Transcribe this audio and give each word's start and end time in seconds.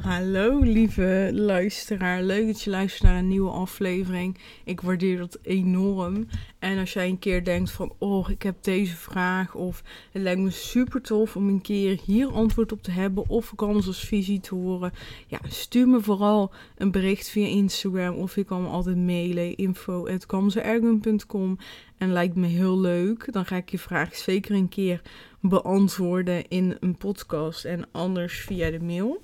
Hallo 0.00 0.60
lieve 0.60 1.30
luisteraar, 1.32 2.22
leuk 2.22 2.46
dat 2.46 2.62
je 2.62 2.70
luistert 2.70 3.02
naar 3.02 3.18
een 3.18 3.28
nieuwe 3.28 3.50
aflevering. 3.50 4.38
Ik 4.64 4.80
waardeer 4.80 5.18
dat 5.18 5.38
enorm. 5.42 6.26
En 6.58 6.78
als 6.78 6.92
jij 6.92 7.08
een 7.08 7.18
keer 7.18 7.44
denkt 7.44 7.70
van, 7.70 7.92
oh 7.98 8.30
ik 8.30 8.42
heb 8.42 8.56
deze 8.60 8.96
vraag 8.96 9.54
of 9.54 9.82
het 10.12 10.22
lijkt 10.22 10.40
me 10.40 10.50
super 10.50 11.02
tof 11.02 11.36
om 11.36 11.48
een 11.48 11.60
keer 11.60 12.00
hier 12.04 12.32
antwoord 12.32 12.72
op 12.72 12.82
te 12.82 12.90
hebben 12.90 13.28
of 13.28 13.52
ik 13.52 13.62
anders 13.62 13.86
als 13.86 14.04
visie 14.04 14.40
te 14.40 14.54
horen. 14.54 14.92
Ja, 15.26 15.38
stuur 15.48 15.88
me 15.88 16.00
vooral 16.00 16.52
een 16.76 16.90
bericht 16.90 17.28
via 17.28 17.46
Instagram 17.46 18.14
of 18.14 18.34
je 18.34 18.44
kan 18.44 18.62
me 18.62 18.68
altijd 18.68 18.96
mailen 18.96 19.56
info.kamzeergun.com 19.56 21.58
en 21.98 22.12
lijkt 22.12 22.36
me 22.36 22.46
heel 22.46 22.80
leuk. 22.80 23.32
Dan 23.32 23.46
ga 23.46 23.56
ik 23.56 23.70
je 23.70 23.78
vraag 23.78 24.16
zeker 24.16 24.54
een 24.54 24.68
keer 24.68 25.02
beantwoorden 25.40 26.48
in 26.48 26.76
een 26.80 26.96
podcast 26.96 27.64
en 27.64 27.88
anders 27.92 28.40
via 28.40 28.70
de 28.70 28.80
mail. 28.80 29.20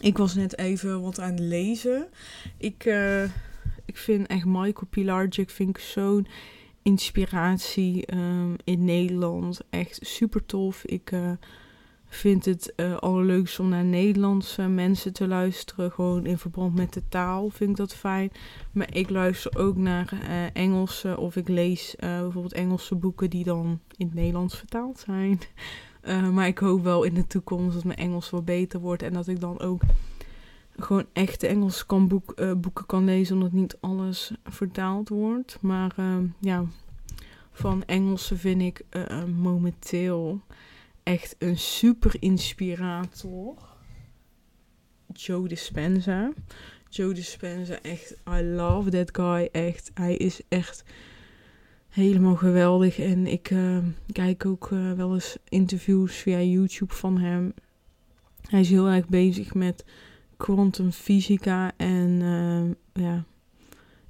Ik 0.00 0.18
was 0.18 0.34
net 0.34 0.58
even 0.58 1.02
wat 1.02 1.20
aan 1.20 1.30
het 1.30 1.40
lezen. 1.40 2.08
Ik, 2.56 2.84
uh, 2.84 3.22
ik 3.84 3.96
vind 3.96 4.26
echt 4.26 4.44
Michael 4.44 4.86
Pilarczyk 4.90 5.50
vind 5.50 5.68
ik 5.68 5.78
zo'n 5.78 6.26
inspiratie 6.82 8.14
um, 8.14 8.56
in 8.64 8.84
Nederland. 8.84 9.60
Echt 9.70 9.98
super 10.00 10.46
tof. 10.46 10.84
Ik 10.84 11.10
uh, 11.10 11.30
vind 12.06 12.44
het 12.44 12.72
uh, 12.76 12.96
allerleukst 12.96 13.60
om 13.60 13.68
naar 13.68 13.84
Nederlandse 13.84 14.62
mensen 14.62 15.12
te 15.12 15.26
luisteren. 15.26 15.92
Gewoon 15.92 16.26
in 16.26 16.38
verband 16.38 16.74
met 16.74 16.92
de 16.92 17.08
taal 17.08 17.50
vind 17.50 17.70
ik 17.70 17.76
dat 17.76 17.94
fijn. 17.94 18.32
Maar 18.72 18.96
ik 18.96 19.10
luister 19.10 19.58
ook 19.58 19.76
naar 19.76 20.12
Engelse 20.52 21.18
of 21.18 21.36
ik 21.36 21.48
lees 21.48 21.94
bijvoorbeeld 21.98 22.52
Engelse 22.52 22.94
boeken 22.94 23.30
die 23.30 23.44
dan 23.44 23.80
in 23.96 24.06
het 24.06 24.14
Nederlands 24.14 24.56
vertaald 24.56 24.98
zijn. 24.98 25.40
Uh, 26.04 26.28
maar 26.28 26.46
ik 26.46 26.58
hoop 26.58 26.82
wel 26.82 27.02
in 27.02 27.14
de 27.14 27.26
toekomst 27.26 27.74
dat 27.74 27.84
mijn 27.84 27.98
Engels 27.98 28.30
wat 28.30 28.44
beter 28.44 28.80
wordt. 28.80 29.02
En 29.02 29.12
dat 29.12 29.28
ik 29.28 29.40
dan 29.40 29.60
ook 29.60 29.82
gewoon 30.76 31.06
echte 31.12 31.46
Engels 31.46 31.86
kan 31.86 32.08
boek, 32.08 32.32
uh, 32.36 32.52
boeken 32.52 32.86
kan 32.86 33.04
lezen. 33.04 33.34
Omdat 33.34 33.52
niet 33.52 33.76
alles 33.80 34.32
vertaald 34.44 35.08
wordt. 35.08 35.58
Maar 35.60 35.94
uh, 35.98 36.16
ja, 36.38 36.64
van 37.52 37.84
Engelse 37.84 38.36
vind 38.36 38.62
ik 38.62 38.84
momenteel 39.36 40.40
echt 41.02 41.36
een 41.38 41.58
super 41.58 42.14
inspirator. 42.18 43.54
Joe 45.12 45.48
Dispenza. 45.48 46.32
Joe 46.88 47.14
Dispenza, 47.14 47.78
echt, 47.82 48.16
I 48.28 48.42
love 48.42 48.90
that 48.90 49.16
guy. 49.16 49.48
Echt, 49.52 49.90
hij 49.94 50.16
is 50.16 50.40
echt 50.48 50.84
helemaal 51.92 52.36
geweldig. 52.36 52.98
En 52.98 53.26
ik 53.26 53.50
uh, 53.50 53.78
kijk 54.12 54.46
ook 54.46 54.70
uh, 54.70 54.92
wel 54.92 55.14
eens 55.14 55.36
interviews 55.48 56.16
via 56.16 56.40
YouTube 56.40 56.94
van 56.94 57.18
hem. 57.18 57.54
Hij 58.48 58.60
is 58.60 58.70
heel 58.70 58.88
erg 58.88 59.08
bezig 59.08 59.54
met 59.54 59.84
kwantumfysica. 60.36 61.72
En 61.76 62.20
uh, 62.20 63.04
ja, 63.04 63.24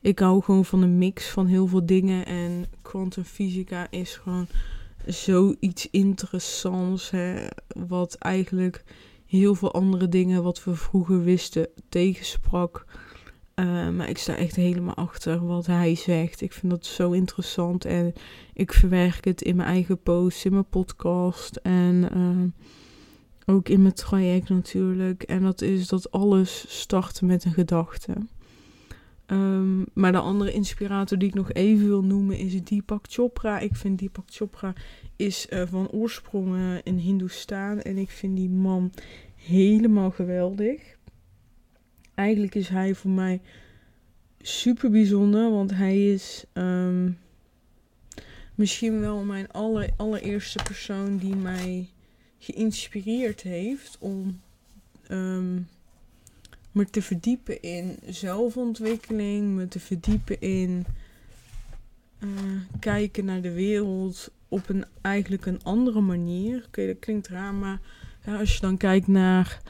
ik 0.01 0.19
hou 0.19 0.43
gewoon 0.43 0.65
van 0.65 0.83
een 0.83 0.99
mix 0.99 1.29
van 1.29 1.47
heel 1.47 1.67
veel 1.67 1.87
dingen. 1.87 2.27
En 2.27 2.65
kwantumfysica 2.83 3.87
is 3.91 4.17
gewoon 4.17 4.47
zoiets 5.07 5.91
interessants. 5.91 7.11
Hè, 7.11 7.47
wat 7.87 8.15
eigenlijk 8.15 8.85
heel 9.27 9.55
veel 9.55 9.73
andere 9.73 10.09
dingen 10.09 10.43
wat 10.43 10.65
we 10.65 10.75
vroeger 10.75 11.23
wisten 11.23 11.69
tegensprak. 11.89 12.85
Uh, 13.55 13.89
maar 13.89 14.09
ik 14.09 14.19
sta 14.19 14.37
echt 14.37 14.57
helemaal 14.57 14.95
achter 14.95 15.47
wat 15.47 15.67
hij 15.67 15.95
zegt. 15.95 16.41
Ik 16.41 16.53
vind 16.53 16.73
dat 16.73 16.87
zo 16.87 17.11
interessant. 17.11 17.85
En 17.85 18.13
ik 18.53 18.73
verwerk 18.73 19.25
het 19.25 19.43
in 19.43 19.57
mijn 19.57 19.69
eigen 19.69 20.03
posts, 20.03 20.45
in 20.45 20.53
mijn 20.53 20.69
podcast. 20.69 21.57
En 21.57 22.09
uh, 22.17 23.55
ook 23.55 23.69
in 23.69 23.83
mijn 23.83 23.95
traject 23.95 24.49
natuurlijk. 24.49 25.23
En 25.23 25.43
dat 25.43 25.61
is 25.61 25.89
dat 25.89 26.11
alles 26.11 26.65
start 26.81 27.23
met 27.23 27.45
een 27.45 27.53
gedachte. 27.53 28.13
Um, 29.27 29.85
maar 29.93 30.13
de 30.13 30.19
andere 30.19 30.53
inspirator 30.53 31.19
die 31.19 31.29
ik 31.29 31.35
nog 31.35 31.53
even 31.53 31.87
wil 31.87 32.05
noemen 32.05 32.39
is 32.39 32.63
Deepak 32.63 33.05
Chopra. 33.09 33.59
Ik 33.59 33.77
vind 33.77 33.99
Deepak 33.99 34.25
Chopra 34.27 34.73
is 35.17 35.47
uh, 35.51 35.63
van 35.67 35.91
oorsprong 35.91 36.81
in 36.83 36.97
Hindoestaan. 36.97 37.81
En 37.81 37.99
ik 37.99 38.11
vind 38.11 38.37
die 38.37 38.51
man 38.51 38.93
helemaal 39.35 40.11
geweldig 40.11 40.97
eigenlijk 42.15 42.55
is 42.55 42.69
hij 42.69 42.95
voor 42.95 43.11
mij 43.11 43.41
super 44.41 44.91
bijzonder, 44.91 45.51
want 45.51 45.71
hij 45.71 46.13
is 46.13 46.45
um, 46.53 47.19
misschien 48.55 49.01
wel 49.01 49.25
mijn 49.25 49.51
aller, 49.51 49.91
allereerste 49.97 50.63
persoon 50.63 51.17
die 51.17 51.37
mij 51.37 51.89
geïnspireerd 52.39 53.43
heeft 53.43 53.97
om 54.01 54.41
um, 55.11 55.69
me 56.73 56.85
te 56.91 57.03
verdiepen 57.03 57.63
in 57.63 57.99
zelfontwikkeling, 58.07 59.55
me 59.55 59.69
te 59.69 59.81
verdiepen 59.81 60.41
in 60.41 60.87
uh, 62.19 62.31
kijken 62.81 63.25
naar 63.25 63.41
de 63.41 63.53
wereld 63.53 64.31
op 64.49 64.69
een 64.69 64.85
eigenlijk 65.01 65.47
een 65.47 65.63
andere 65.63 66.01
manier. 66.01 66.65
Oké, 66.67 66.87
dat 66.87 66.99
klinkt 66.99 67.29
raar, 67.29 67.55
maar 67.55 67.81
als 68.25 68.55
je 68.55 68.61
dan 68.61 68.77
kijkt 68.77 69.07
naar 69.07 69.61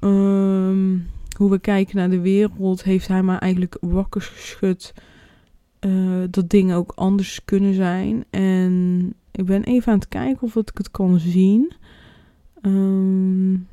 um, 0.00 1.06
hoe 1.36 1.50
we 1.50 1.58
kijken 1.58 1.96
naar 1.96 2.10
de 2.10 2.20
wereld, 2.20 2.84
heeft 2.84 3.08
hij 3.08 3.22
maar 3.22 3.38
eigenlijk 3.38 3.76
wakker 3.80 4.20
geschud 4.20 4.94
uh, 5.80 6.24
dat 6.30 6.50
dingen 6.50 6.76
ook 6.76 6.92
anders 6.94 7.44
kunnen 7.44 7.74
zijn. 7.74 8.24
En 8.30 9.14
ik 9.30 9.44
ben 9.44 9.64
even 9.64 9.92
aan 9.92 9.98
het 9.98 10.08
kijken 10.08 10.42
of 10.42 10.56
ik 10.56 10.70
het 10.74 10.90
kan 10.90 11.18
zien. 11.18 11.72
Um, 12.62 13.66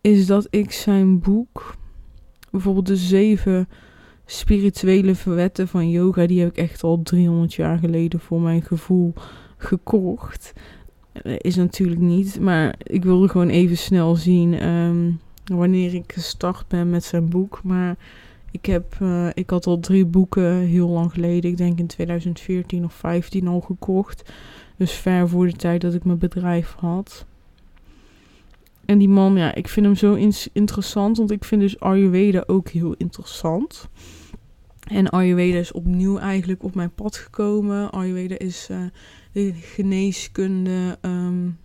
is 0.00 0.26
dat 0.26 0.46
ik 0.50 0.72
zijn 0.72 1.20
boek, 1.20 1.76
bijvoorbeeld 2.50 2.86
de 2.86 2.96
zeven 2.96 3.68
spirituele 4.26 5.14
wetten 5.24 5.68
van 5.68 5.90
yoga, 5.90 6.26
die 6.26 6.40
heb 6.40 6.48
ik 6.48 6.56
echt 6.56 6.82
al 6.82 7.02
300 7.02 7.54
jaar 7.54 7.78
geleden 7.78 8.20
voor 8.20 8.40
mijn 8.40 8.62
gevoel 8.62 9.12
gekocht. 9.56 10.52
Eh, 11.22 11.34
is 11.38 11.56
natuurlijk 11.56 12.00
niet. 12.00 12.40
Maar 12.40 12.74
ik 12.82 13.04
wilde 13.04 13.28
gewoon 13.28 13.48
even 13.48 13.76
snel 13.76 14.16
zien 14.16 14.68
um, 14.68 15.20
wanneer 15.44 15.94
ik 15.94 16.12
gestart 16.12 16.68
ben 16.68 16.90
met 16.90 17.04
zijn 17.04 17.28
boek. 17.28 17.60
Maar 17.62 17.96
ik, 18.50 18.66
heb, 18.66 18.96
uh, 19.02 19.28
ik 19.34 19.50
had 19.50 19.66
al 19.66 19.80
drie 19.80 20.04
boeken 20.06 20.58
heel 20.58 20.88
lang 20.88 21.12
geleden. 21.12 21.50
Ik 21.50 21.56
denk 21.56 21.78
in 21.78 21.86
2014 21.86 22.84
of 22.84 22.94
15 22.94 23.46
al 23.46 23.60
gekocht. 23.60 24.32
Dus 24.76 24.92
ver 24.92 25.28
voor 25.28 25.46
de 25.46 25.52
tijd 25.52 25.80
dat 25.80 25.94
ik 25.94 26.04
mijn 26.04 26.18
bedrijf 26.18 26.74
had. 26.78 27.26
En 28.84 28.98
die 28.98 29.08
man, 29.08 29.36
ja, 29.36 29.54
ik 29.54 29.68
vind 29.68 29.86
hem 29.86 29.94
zo 29.94 30.14
in 30.14 30.32
interessant. 30.52 31.16
Want 31.16 31.30
ik 31.30 31.44
vind 31.44 31.60
dus 31.60 31.80
Ayurveda 31.80 32.44
ook 32.46 32.68
heel 32.68 32.94
interessant. 32.98 33.88
En 34.84 35.08
Ayurveda 35.10 35.58
is 35.58 35.72
opnieuw 35.72 36.18
eigenlijk 36.18 36.62
op 36.62 36.74
mijn 36.74 36.94
pad 36.94 37.16
gekomen. 37.16 37.90
Ayurveda 37.90 38.38
is 38.38 38.68
uh, 38.70 38.78
de 39.32 39.52
geneeskunde 39.54 40.98
um, 41.02 41.58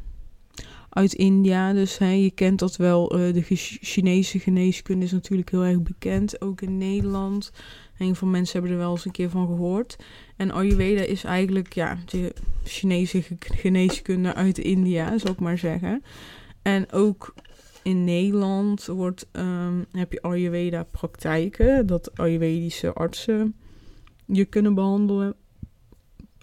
uit 0.90 1.14
India. 1.14 1.74
Dus 1.74 1.98
hè, 1.98 2.12
je 2.12 2.32
kent 2.32 2.60
dat 2.60 2.76
wel. 2.76 3.20
Uh, 3.20 3.34
de 3.34 3.44
Chinese 3.82 4.40
geneeskunde 4.40 5.06
is 5.06 5.12
natuurlijk 5.12 5.50
heel 5.50 5.64
erg 5.64 5.82
bekend, 5.82 6.42
ook 6.42 6.62
in 6.62 6.78
Nederland. 6.78 7.52
Heel 7.94 8.16
veel 8.16 8.28
mensen 8.28 8.54
hebben 8.54 8.72
er 8.72 8.84
wel 8.84 8.92
eens 8.92 9.06
een 9.06 9.12
keer 9.12 9.30
van 9.30 9.48
gehoord. 9.48 9.96
En 10.36 10.52
Ayurveda 10.52 11.02
is 11.02 11.24
eigenlijk 11.24 11.74
ja, 11.74 11.98
de 12.06 12.34
Chinese 12.64 13.24
geneeskunde 13.40 14.34
uit 14.34 14.58
India, 14.58 15.18
zou 15.18 15.34
ik 15.34 15.40
maar 15.40 15.58
zeggen. 15.58 16.04
En 16.62 16.92
ook 16.92 17.34
in 17.84 18.04
Nederland 18.04 18.86
wordt, 18.86 19.28
um, 19.32 19.86
heb 19.92 20.12
je 20.12 20.22
Ayurveda 20.22 20.84
praktijken, 20.84 21.88
dat 21.88 22.18
Ayurvedische 22.18 22.94
artsen 22.94 23.56
je 24.26 24.46
kunnen 24.46 24.74
behandelen. 24.74 25.36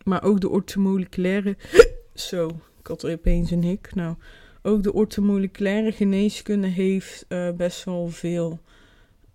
Maar 0.04 0.22
ook 0.22 0.40
de 0.40 0.48
ortomoleculaire. 0.48 1.56
Zo, 2.14 2.48
ik 2.80 2.86
had 2.86 3.02
er 3.02 3.12
opeens 3.12 3.50
een 3.50 3.62
hik. 3.62 3.94
Nou, 3.94 4.14
ook 4.62 4.82
de 4.82 4.92
ortomoleculaire 4.92 5.92
geneeskunde 5.92 6.66
heeft 6.66 7.24
uh, 7.28 7.50
best 7.50 7.84
wel 7.84 8.08
veel 8.08 8.58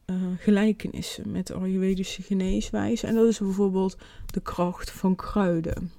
uh, 0.06 0.16
gelijkenissen 0.38 1.32
met 1.32 1.48
de 1.48 1.54
Ayurvedische 1.54 2.22
geneeswijze. 2.22 3.08
En 3.08 3.16
dat 3.16 3.28
is 3.28 3.40
bijvoorbeeld 3.40 3.98
de 4.26 4.42
kracht 4.42 4.92
van 4.92 5.16
kruiden. 5.16 5.92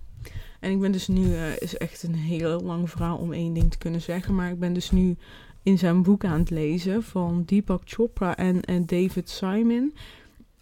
En 0.60 0.70
ik 0.70 0.80
ben 0.80 0.92
dus 0.92 1.08
nu, 1.08 1.24
uh, 1.24 1.56
is 1.56 1.76
echt 1.76 2.02
een 2.02 2.14
heel 2.14 2.60
lang 2.60 2.90
verhaal 2.90 3.16
om 3.16 3.32
één 3.32 3.52
ding 3.52 3.70
te 3.70 3.78
kunnen 3.78 4.00
zeggen. 4.00 4.34
Maar 4.34 4.50
ik 4.50 4.58
ben 4.58 4.72
dus 4.72 4.90
nu 4.90 5.16
in 5.62 5.78
zijn 5.78 6.02
boek 6.02 6.24
aan 6.24 6.38
het 6.38 6.50
lezen 6.50 7.02
van 7.02 7.42
Deepak 7.46 7.82
Chopra 7.84 8.36
en, 8.36 8.60
en 8.60 8.86
David 8.86 9.28
Simon. 9.28 9.94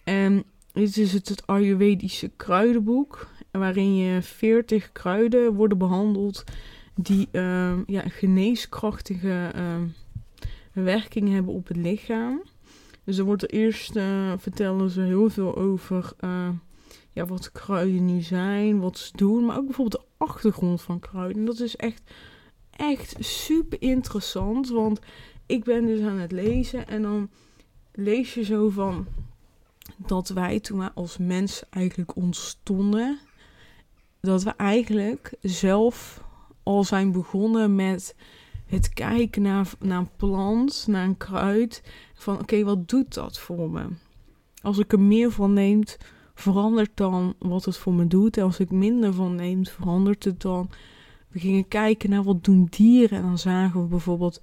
En 0.04 0.44
dit 0.72 0.96
is 0.96 1.12
het, 1.12 1.42
Ayurvedische 1.46 2.30
kruidenboek 2.36 3.28
waarin 3.50 3.96
je 3.96 4.22
40 4.22 4.92
kruiden 4.92 5.54
worden 5.54 5.78
behandeld 5.78 6.44
die 6.94 7.28
uh, 7.32 7.72
ja, 7.86 8.02
geneeskrachtige 8.08 9.52
uh, 9.56 9.76
werking 10.72 11.28
hebben 11.28 11.54
op 11.54 11.68
het 11.68 11.76
lichaam. 11.76 12.42
Dus 13.04 13.18
er 13.18 13.24
wordt 13.24 13.42
er 13.42 13.50
eerst 13.50 13.96
uh, 13.96 14.32
vertellen 14.36 14.90
ze 14.90 15.00
heel 15.00 15.30
veel 15.30 15.56
over 15.56 16.12
eh, 16.18 16.48
ja, 17.12 17.26
wat 17.26 17.52
kruiden 17.52 18.04
nu 18.04 18.20
zijn, 18.20 18.80
wat 18.80 18.98
ze 18.98 19.16
doen, 19.16 19.44
maar 19.44 19.56
ook 19.56 19.66
bijvoorbeeld 19.66 20.02
de 20.02 20.08
achtergrond 20.24 20.82
van 20.82 20.98
kruiden. 20.98 21.44
Dat 21.44 21.60
is 21.60 21.76
echt 21.76 22.02
echt 22.70 23.16
super 23.18 23.82
interessant. 23.82 24.68
Want 24.68 25.00
ik 25.46 25.64
ben 25.64 25.86
dus 25.86 26.00
aan 26.00 26.18
het 26.18 26.32
lezen 26.32 26.88
en 26.88 27.02
dan 27.02 27.30
lees 27.92 28.34
je 28.34 28.44
zo 28.44 28.68
van 28.68 29.06
dat 29.96 30.28
wij 30.28 30.60
toen 30.60 30.78
we 30.78 30.92
als 30.94 31.18
mens 31.18 31.62
eigenlijk 31.70 32.16
ontstonden, 32.16 33.18
dat 34.20 34.42
we 34.42 34.50
eigenlijk 34.50 35.34
zelf 35.40 36.24
al 36.62 36.84
zijn 36.84 37.12
begonnen 37.12 37.74
met 37.74 38.14
het 38.66 38.88
kijken 38.88 39.42
naar, 39.42 39.70
naar 39.78 39.98
een 39.98 40.10
plant, 40.16 40.84
naar 40.88 41.04
een 41.04 41.16
kruid. 41.16 41.82
Van 42.14 42.38
oké, 42.38 42.64
wat 42.64 42.88
doet 42.88 43.14
dat 43.14 43.38
voor 43.38 43.70
me? 43.70 43.86
Als 44.62 44.78
ik 44.78 44.92
er 44.92 45.00
meer 45.00 45.30
van 45.30 45.52
neem, 45.52 45.82
verandert 46.34 46.90
dan 46.94 47.34
wat 47.38 47.64
het 47.64 47.76
voor 47.76 47.94
me 47.94 48.06
doet. 48.06 48.36
En 48.36 48.42
als 48.42 48.58
ik 48.58 48.70
minder 48.70 49.14
van 49.14 49.34
neem, 49.34 49.66
verandert 49.66 50.24
het 50.24 50.40
dan. 50.40 50.70
We 51.30 51.38
gingen 51.38 51.68
kijken 51.68 52.10
naar 52.10 52.22
wat 52.22 52.44
doen 52.44 52.66
dieren. 52.70 53.18
En 53.18 53.24
dan 53.24 53.38
zagen 53.38 53.82
we 53.82 53.86
bijvoorbeeld 53.86 54.40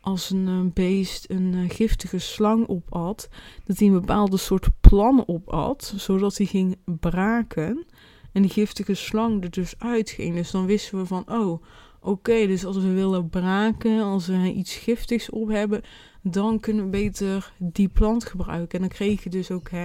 als 0.00 0.30
een 0.30 0.48
eh, 0.48 0.72
beest 0.72 1.30
een 1.30 1.54
eh, 1.54 1.76
giftige 1.76 2.18
slang 2.18 2.68
opat, 2.68 3.28
dat 3.64 3.78
hij 3.78 3.86
een 3.86 4.00
bepaalde 4.00 4.36
soort 4.36 4.68
plan 4.80 5.24
opat, 5.26 5.94
zodat 5.96 6.36
hij 6.36 6.46
ging 6.46 6.76
braken. 6.84 7.86
En 8.32 8.42
die 8.42 8.50
giftige 8.50 8.94
slang 8.94 9.42
er 9.42 9.50
dus 9.50 9.74
uitging. 9.78 10.34
Dus 10.34 10.50
dan 10.50 10.66
wisten 10.66 10.98
we 10.98 11.06
van, 11.06 11.24
oh, 11.28 11.62
oké, 12.00 12.46
dus 12.46 12.64
als 12.64 12.76
we 12.76 12.92
willen 12.92 13.28
braken, 13.28 14.00
als 14.00 14.26
we 14.26 14.52
iets 14.52 14.76
giftigs 14.76 15.30
op 15.30 15.48
hebben, 15.48 15.82
dan 16.22 16.60
kunnen 16.60 16.84
we 16.84 16.90
beter 16.90 17.52
die 17.58 17.88
plant 17.88 18.24
gebruiken. 18.24 18.78
En 18.78 18.80
dan 18.80 18.96
kreeg 18.96 19.24
je 19.24 19.30
dus 19.30 19.50
ook, 19.50 19.70
hè, 19.70 19.84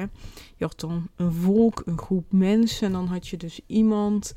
je 0.56 0.66
had 0.66 0.80
dan 0.80 1.10
een 1.16 1.32
volk, 1.32 1.82
een 1.86 1.98
groep 1.98 2.32
mensen, 2.32 2.88
en 2.88 2.94
dan 2.94 3.08
had 3.08 3.28
je 3.28 3.38
dus 3.38 3.60
iemand 3.68 4.34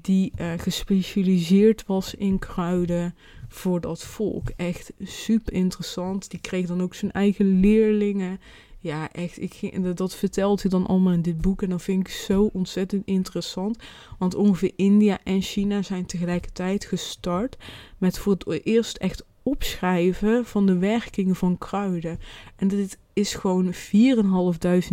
die 0.00 0.32
uh, 0.40 0.52
gespecialiseerd 0.56 1.86
was 1.86 2.14
in 2.14 2.38
kruiden 2.38 3.14
voor 3.48 3.80
dat 3.80 4.04
volk. 4.04 4.48
Echt 4.56 4.92
super 5.02 5.52
interessant. 5.52 6.30
Die 6.30 6.40
kreeg 6.40 6.66
dan 6.66 6.82
ook 6.82 6.94
zijn 6.94 7.12
eigen 7.12 7.60
leerlingen. 7.60 8.40
Ja, 8.78 9.12
echt. 9.12 9.40
Ik 9.40 9.54
ging, 9.54 9.92
dat 9.92 10.14
vertelt 10.14 10.62
hij 10.62 10.70
dan 10.70 10.86
allemaal 10.86 11.12
in 11.12 11.22
dit 11.22 11.40
boek. 11.40 11.62
En 11.62 11.68
dat 11.68 11.82
vind 11.82 12.08
ik 12.08 12.14
zo 12.14 12.50
ontzettend 12.52 13.02
interessant. 13.06 13.78
Want 14.18 14.34
ongeveer 14.34 14.72
India 14.76 15.18
en 15.24 15.42
China 15.42 15.82
zijn 15.82 16.06
tegelijkertijd 16.06 16.84
gestart 16.84 17.56
met 17.98 18.18
voor 18.18 18.32
het 18.32 18.64
eerst 18.64 18.96
echt 18.96 19.24
opschrijven 19.42 20.44
van 20.44 20.66
de 20.66 20.78
werkingen 20.78 21.36
van 21.36 21.58
kruiden. 21.58 22.18
En 22.56 22.68
dit 22.68 22.98
is 23.12 23.34
gewoon 23.34 23.74
4.500 23.74 23.78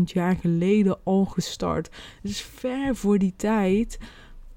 jaar 0.06 0.36
geleden 0.36 1.00
al 1.04 1.26
gestart. 1.26 1.90
Dus 2.22 2.42
ver 2.42 2.96
voor 2.96 3.18
die 3.18 3.34
tijd 3.36 3.98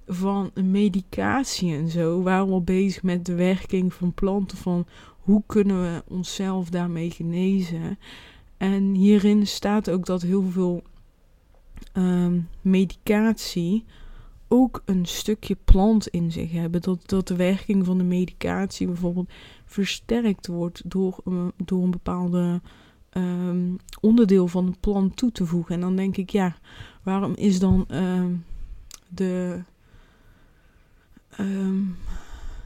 van 0.06 0.50
medicatie 0.54 1.74
en 1.74 1.88
zo 1.88 2.22
waren 2.22 2.46
we 2.46 2.52
al 2.52 2.62
bezig 2.62 3.02
met 3.02 3.26
de 3.26 3.34
werking 3.34 3.94
van 3.94 4.14
planten. 4.14 4.58
Van 4.58 4.86
hoe 5.20 5.42
kunnen 5.46 5.82
we 5.82 6.02
onszelf 6.08 6.70
daarmee 6.70 7.10
genezen. 7.10 7.98
En 8.56 8.94
hierin 8.94 9.46
staat 9.46 9.90
ook 9.90 10.06
dat 10.06 10.22
heel 10.22 10.42
veel 10.50 10.82
um, 11.92 12.48
medicatie 12.60 13.84
ook 14.48 14.82
een 14.84 15.06
stukje 15.06 15.56
plant 15.64 16.08
in 16.08 16.32
zich 16.32 16.52
hebben. 16.52 16.82
Dat, 16.82 17.08
dat 17.08 17.28
de 17.28 17.36
werking 17.36 17.84
van 17.84 17.98
de 17.98 18.04
medicatie 18.04 18.86
bijvoorbeeld 18.86 19.30
versterkt 19.64 20.46
wordt 20.46 20.82
door, 20.84 21.18
um, 21.24 21.52
door 21.64 21.82
een 21.82 21.90
bepaalde 21.90 22.60
um, 23.12 23.76
onderdeel 24.00 24.48
van 24.48 24.66
de 24.66 24.76
plant 24.80 25.16
toe 25.16 25.32
te 25.32 25.46
voegen. 25.46 25.74
En 25.74 25.80
dan 25.80 25.96
denk 25.96 26.16
ik, 26.16 26.30
ja, 26.30 26.56
waarom 27.02 27.34
is 27.34 27.58
dan 27.58 27.86
de 29.08 29.62
um, 31.40 31.96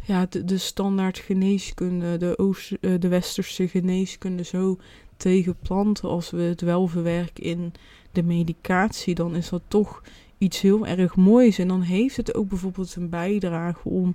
ja, 0.03 0.27
de, 0.29 0.45
de, 0.45 0.59
standaard 0.59 1.19
geneeskunde, 1.19 2.17
de, 2.17 2.39
Oost, 2.39 2.73
uh, 2.81 2.95
de 3.01 3.09
westerse 3.09 3.69
geneeskunde 3.69 4.45
zo 4.45 4.79
tegen 5.17 5.57
planten. 5.63 6.09
Als 6.09 6.31
we 6.31 6.43
het 6.43 6.61
wel 6.61 6.87
verwerken 6.87 7.45
in 7.45 7.73
de 8.13 8.23
medicatie, 8.23 9.15
dan 9.15 9.35
is 9.35 9.49
dat 9.49 9.63
toch 9.69 10.03
iets 10.39 10.61
heel 10.61 10.87
erg 10.87 11.17
moois. 11.17 11.59
En 11.59 11.69
dan 11.69 11.81
heeft 11.81 12.17
het 12.17 12.35
ook 12.35 12.49
bijvoorbeeld 12.49 12.95
een 12.95 13.09
bijdrage 13.09 13.89
om 13.89 14.15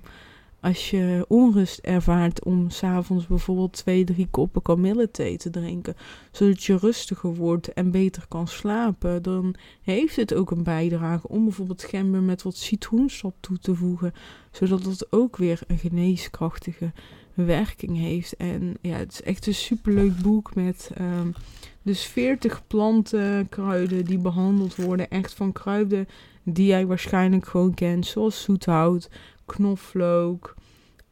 als 0.66 0.90
je 0.90 1.24
onrust 1.28 1.78
ervaart 1.78 2.44
om 2.44 2.70
s'avonds 2.70 3.26
bijvoorbeeld 3.26 3.72
twee, 3.72 4.04
drie 4.04 4.28
koppen 4.30 4.62
kamillethee 4.62 5.36
te 5.36 5.50
drinken, 5.50 5.96
zodat 6.30 6.64
je 6.64 6.76
rustiger 6.76 7.34
wordt 7.34 7.72
en 7.72 7.90
beter 7.90 8.24
kan 8.28 8.48
slapen, 8.48 9.22
dan 9.22 9.54
heeft 9.82 10.16
het 10.16 10.34
ook 10.34 10.50
een 10.50 10.62
bijdrage 10.62 11.28
om 11.28 11.44
bijvoorbeeld 11.44 11.82
gember 11.82 12.22
met 12.22 12.42
wat 12.42 12.56
citroensap 12.56 13.34
toe 13.40 13.58
te 13.58 13.74
voegen, 13.74 14.12
zodat 14.50 14.84
het 14.84 15.12
ook 15.12 15.36
weer 15.36 15.60
een 15.66 15.78
geneeskrachtige 15.78 16.92
werking 17.34 17.96
heeft. 17.96 18.36
En 18.36 18.74
ja, 18.80 18.96
het 18.96 19.12
is 19.12 19.22
echt 19.22 19.46
een 19.46 19.54
superleuk 19.54 20.16
boek 20.22 20.54
met 20.54 20.90
um, 21.00 21.34
dus 21.82 22.04
40 22.04 22.66
planten, 22.66 23.48
kruiden 23.48 24.04
die 24.04 24.18
behandeld 24.18 24.76
worden, 24.76 25.10
echt 25.10 25.34
van 25.34 25.52
kruiden 25.52 26.08
die 26.42 26.66
jij 26.66 26.86
waarschijnlijk 26.86 27.46
gewoon 27.46 27.74
kent, 27.74 28.06
zoals 28.06 28.42
zoethout, 28.42 29.08
knoflook. 29.46 30.54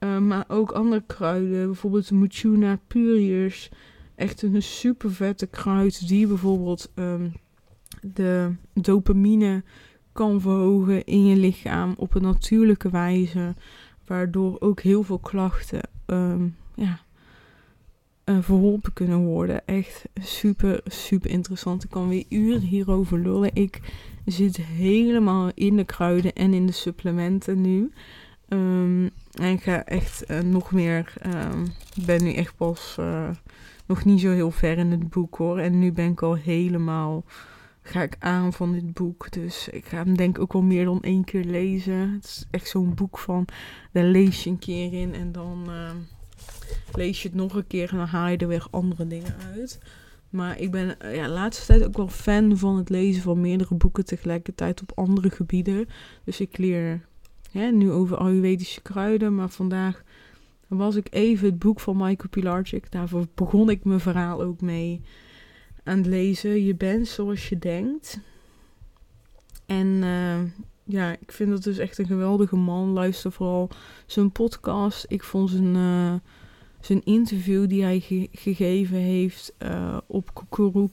Uh, 0.01 0.19
maar 0.19 0.45
ook 0.49 0.73
andere 0.73 1.03
kruiden, 1.07 1.67
bijvoorbeeld 1.67 2.09
de 2.09 2.15
Muchuna 2.15 2.79
purius. 2.87 3.71
Echt 4.15 4.43
een 4.43 4.63
super 4.63 5.13
vette 5.13 5.47
kruid 5.47 6.09
die 6.09 6.27
bijvoorbeeld 6.27 6.93
um, 6.95 7.33
de 8.01 8.55
dopamine 8.73 9.63
kan 10.13 10.41
verhogen 10.41 11.05
in 11.05 11.27
je 11.27 11.37
lichaam 11.37 11.95
op 11.97 12.15
een 12.15 12.23
natuurlijke 12.23 12.91
wijze. 12.91 13.55
Waardoor 14.07 14.61
ook 14.61 14.81
heel 14.81 15.03
veel 15.03 15.19
klachten 15.19 15.81
um, 16.07 16.57
ja, 16.75 17.01
uh, 18.25 18.39
verholpen 18.41 18.93
kunnen 18.93 19.19
worden. 19.19 19.67
Echt 19.67 20.05
super, 20.21 20.81
super 20.85 21.31
interessant. 21.31 21.85
Ik 21.85 21.91
kan 21.91 22.09
weer 22.09 22.25
uren 22.29 22.61
hierover 22.61 23.19
lullen. 23.19 23.55
Ik 23.55 23.81
zit 24.25 24.57
helemaal 24.57 25.51
in 25.55 25.77
de 25.77 25.85
kruiden 25.85 26.33
en 26.33 26.55
in 26.55 26.67
de 26.67 26.73
supplementen 26.73 27.61
nu. 27.61 27.93
Um, 28.49 29.11
en 29.33 29.53
ik 29.53 29.63
ga 29.63 29.85
echt 29.85 30.31
uh, 30.31 30.41
nog 30.41 30.73
meer. 30.73 31.13
Um, 31.27 31.67
ben 32.07 32.25
nu 32.25 32.33
echt 32.33 32.57
pas 32.57 32.97
uh, 33.01 33.31
nog 33.87 34.05
niet 34.05 34.21
zo 34.21 34.31
heel 34.31 34.51
ver 34.51 34.79
in 34.79 34.91
het 34.91 35.09
boek 35.09 35.37
hoor. 35.37 35.59
En 35.59 35.79
nu 35.79 35.93
ben 35.93 36.11
ik 36.11 36.23
al 36.23 36.35
helemaal. 36.35 37.25
Ga 37.83 38.03
ik 38.03 38.17
aan 38.19 38.53
van 38.53 38.73
dit 38.73 38.93
boek. 38.93 39.33
Dus 39.33 39.69
ik 39.69 39.85
ga 39.85 39.97
hem 39.97 40.17
denk 40.17 40.37
ik 40.37 40.43
ook 40.43 40.55
al 40.55 40.63
meer 40.63 40.85
dan 40.85 41.03
één 41.03 41.25
keer 41.25 41.45
lezen. 41.45 42.13
Het 42.13 42.25
is 42.25 42.47
echt 42.51 42.69
zo'n 42.69 42.95
boek 42.95 43.19
van. 43.19 43.47
Daar 43.93 44.05
lees 44.05 44.45
je 44.45 44.51
een 44.51 44.59
keer 44.59 44.93
in 44.93 45.15
en 45.15 45.33
dan 45.33 45.65
uh, 45.69 45.91
lees 46.93 47.23
je 47.23 47.29
het 47.29 47.37
nog 47.37 47.55
een 47.55 47.67
keer. 47.67 47.91
En 47.91 47.97
dan 47.97 48.07
haal 48.07 48.29
je 48.29 48.37
er 48.37 48.49
weer 48.49 48.67
andere 48.71 49.07
dingen 49.07 49.35
uit. 49.55 49.81
Maar 50.31 50.59
ik 50.59 50.71
ben 50.71 50.97
ja, 51.01 51.27
de 51.27 51.33
laatste 51.33 51.67
tijd 51.67 51.85
ook 51.85 51.97
wel 51.97 52.09
fan 52.09 52.59
van 52.59 52.77
het 52.77 52.89
lezen 52.89 53.23
van 53.23 53.41
meerdere 53.41 53.75
boeken 53.75 54.05
tegelijkertijd 54.05 54.83
op 54.83 54.93
andere 54.95 55.31
gebieden. 55.31 55.89
Dus 56.25 56.41
ik 56.41 56.59
leer 56.59 57.01
Nu 57.55 57.91
over 57.91 58.17
Ayurvedische 58.17 58.83
kruiden, 58.83 59.35
maar 59.35 59.49
vandaag 59.49 60.05
was 60.69 60.97
ik 60.97 61.07
even 61.11 61.49
het 61.49 61.59
boek 61.59 61.81
van 61.81 61.97
Michael 61.97 62.29
Pilarczyk. 62.31 62.91
Daarvoor 62.93 63.27
begon 63.35 63.71
ik 63.71 63.85
mijn 63.85 64.01
verhaal 64.01 64.43
ook 64.43 64.61
mee 64.61 65.01
aan 65.83 65.97
het 65.97 66.07
lezen. 66.07 66.65
Je 66.65 66.75
bent 66.75 67.09
zoals 67.09 67.49
je 67.49 67.59
denkt. 67.59 68.21
En 69.67 69.87
uh, 69.87 70.39
ja, 70.85 71.13
ik 71.13 71.33
vind 71.33 71.51
dat 71.51 71.63
dus 71.63 71.79
echt 71.79 71.99
een 71.99 72.07
geweldige 72.07 72.57
man. 72.57 72.89
Luister 72.89 73.33
vooral 73.33 73.71
zijn 74.07 74.33
podcast. 74.33 75.05
Ik 75.09 75.23
vond 75.23 75.51
zijn, 75.51 75.75
uh, 75.75 76.15
zijn 76.81 77.05
interview 77.05 77.69
die 77.69 77.83
hij 77.83 78.01
ge 78.01 78.29
gegeven 78.33 78.99
heeft 78.99 79.55
uh, 79.59 79.99
op 80.07 80.35
Koekeroe. 80.35 80.91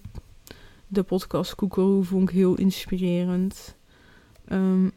De 0.88 1.03
podcast 1.03 1.56
Koekeroe 1.56 2.03
vond 2.03 2.30
ik 2.30 2.36
heel 2.36 2.56
inspirerend. 2.56 3.75
Um, 4.51 4.91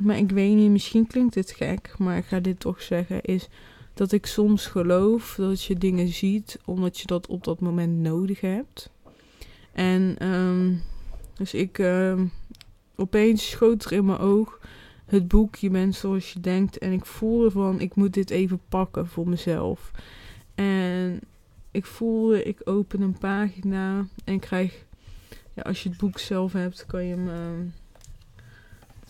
maar 0.00 0.18
ik 0.18 0.30
weet 0.30 0.54
niet, 0.54 0.70
misschien 0.70 1.06
klinkt 1.06 1.34
dit 1.34 1.50
gek, 1.50 1.94
maar 1.98 2.16
ik 2.16 2.24
ga 2.24 2.40
dit 2.40 2.60
toch 2.60 2.82
zeggen, 2.82 3.22
is 3.22 3.48
dat 3.94 4.12
ik 4.12 4.26
soms 4.26 4.66
geloof 4.66 5.34
dat 5.34 5.62
je 5.62 5.74
dingen 5.74 6.08
ziet 6.08 6.58
omdat 6.64 6.98
je 6.98 7.06
dat 7.06 7.26
op 7.26 7.44
dat 7.44 7.60
moment 7.60 7.98
nodig 7.98 8.40
hebt. 8.40 8.90
En 9.72 10.26
um, 10.26 10.82
dus 11.36 11.54
ik, 11.54 11.78
um, 11.78 12.32
opeens 12.96 13.50
schoot 13.50 13.84
er 13.84 13.92
in 13.92 14.04
mijn 14.04 14.18
oog 14.18 14.60
het 15.10 15.28
boek 15.28 15.56
Je 15.56 15.70
bent 15.70 15.94
zoals 15.94 16.32
je 16.32 16.40
denkt. 16.40 16.78
En 16.78 16.92
ik 16.92 17.04
voelde 17.04 17.50
van, 17.50 17.80
ik 17.80 17.94
moet 17.94 18.12
dit 18.12 18.30
even 18.30 18.60
pakken 18.68 19.06
voor 19.06 19.28
mezelf. 19.28 19.90
En 20.54 21.20
ik 21.70 21.86
voelde, 21.86 22.42
ik 22.42 22.60
open 22.64 23.00
een 23.00 23.18
pagina 23.18 24.06
en 24.24 24.38
krijg, 24.38 24.84
ja, 25.54 25.62
als 25.62 25.82
je 25.82 25.88
het 25.88 25.98
boek 25.98 26.18
zelf 26.18 26.52
hebt, 26.52 26.86
kan 26.86 27.04
je 27.04 27.14
hem... 27.14 27.28
Uh, 27.28 27.72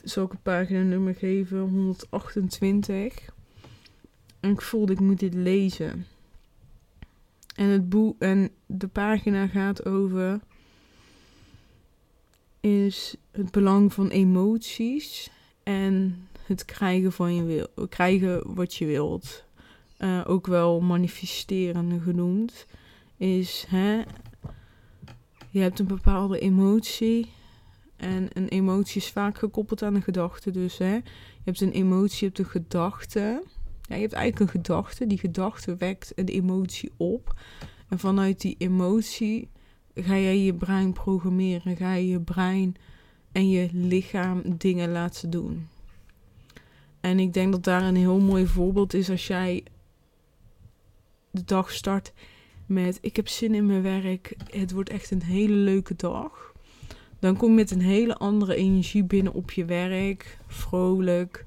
zal 0.05 0.25
ik 0.25 0.33
een 0.33 0.43
pagina 0.43 0.83
nummer 0.83 1.15
geven, 1.15 1.59
128. 1.59 3.15
En 4.41 4.51
ik 4.51 4.61
voelde, 4.61 4.93
ik 4.93 5.01
moet 5.01 5.19
dit 5.19 5.35
lezen. 5.35 6.07
En, 7.55 7.67
het 7.67 7.89
boek, 7.89 8.21
en 8.23 8.51
de 8.67 8.89
pagina 8.89 9.47
gaat 9.47 9.85
over 9.85 10.41
is 12.61 13.15
het 13.31 13.51
belang 13.51 13.93
van 13.93 14.09
emoties 14.09 15.31
en 15.63 16.27
het 16.47 16.65
krijgen 16.65 17.13
van 17.13 17.35
je 17.35 17.43
wil, 17.43 17.89
krijgen 17.89 18.55
wat 18.55 18.75
je 18.75 18.87
wilt. 18.87 19.45
Uh, 19.99 20.25
ook 20.27 20.47
wel 20.47 20.81
manifesteren 20.81 22.01
genoemd. 22.01 22.67
Is 23.17 23.65
hè, 23.69 24.03
je 25.51 25.61
hebt 25.61 25.79
een 25.79 25.87
bepaalde 25.87 26.39
emotie. 26.39 27.33
En 28.01 28.29
een 28.33 28.49
emotie 28.49 29.01
is 29.01 29.11
vaak 29.11 29.39
gekoppeld 29.39 29.83
aan 29.83 29.95
een 29.95 30.03
gedachte. 30.03 30.51
Dus 30.51 30.79
hè, 30.79 30.95
je 30.95 31.03
hebt 31.45 31.61
een 31.61 31.73
emotie, 31.73 32.19
je 32.19 32.25
hebt 32.25 32.39
een 32.39 32.63
gedachte. 32.63 33.43
Ja, 33.83 33.95
je 33.95 34.01
hebt 34.01 34.13
eigenlijk 34.13 34.41
een 34.41 34.61
gedachte. 34.61 35.07
Die 35.07 35.19
gedachte 35.19 35.77
wekt 35.77 36.13
een 36.15 36.29
emotie 36.29 36.91
op. 36.97 37.35
En 37.89 37.99
vanuit 37.99 38.41
die 38.41 38.55
emotie 38.59 39.49
ga 39.95 40.17
jij 40.17 40.39
je 40.39 40.55
brein 40.55 40.93
programmeren. 40.93 41.77
Ga 41.77 41.93
je 41.93 42.09
je 42.09 42.21
brein 42.21 42.77
en 43.33 43.49
je 43.49 43.69
lichaam 43.73 44.43
dingen 44.59 44.93
laten 44.93 45.31
doen. 45.31 45.69
En 47.01 47.19
ik 47.19 47.33
denk 47.33 47.53
dat 47.53 47.65
daar 47.65 47.83
een 47.83 47.97
heel 47.97 48.21
mooi 48.21 48.47
voorbeeld 48.47 48.95
is 48.95 49.11
als 49.11 49.27
jij 49.27 49.65
de 51.31 51.45
dag 51.45 51.71
start 51.71 52.13
met 52.67 52.99
ik 53.01 53.17
heb 53.17 53.29
zin 53.29 53.55
in 53.55 53.67
mijn 53.67 53.83
werk. 53.83 54.35
Het 54.51 54.73
wordt 54.73 54.91
echt 54.91 55.11
een 55.11 55.23
hele 55.23 55.55
leuke 55.55 55.97
dag. 55.97 56.50
Dan 57.21 57.37
kom 57.37 57.49
je 57.49 57.55
met 57.55 57.71
een 57.71 57.81
hele 57.81 58.17
andere 58.17 58.55
energie 58.55 59.05
binnen 59.05 59.33
op 59.33 59.51
je 59.51 59.65
werk. 59.65 60.39
Vrolijk. 60.47 61.45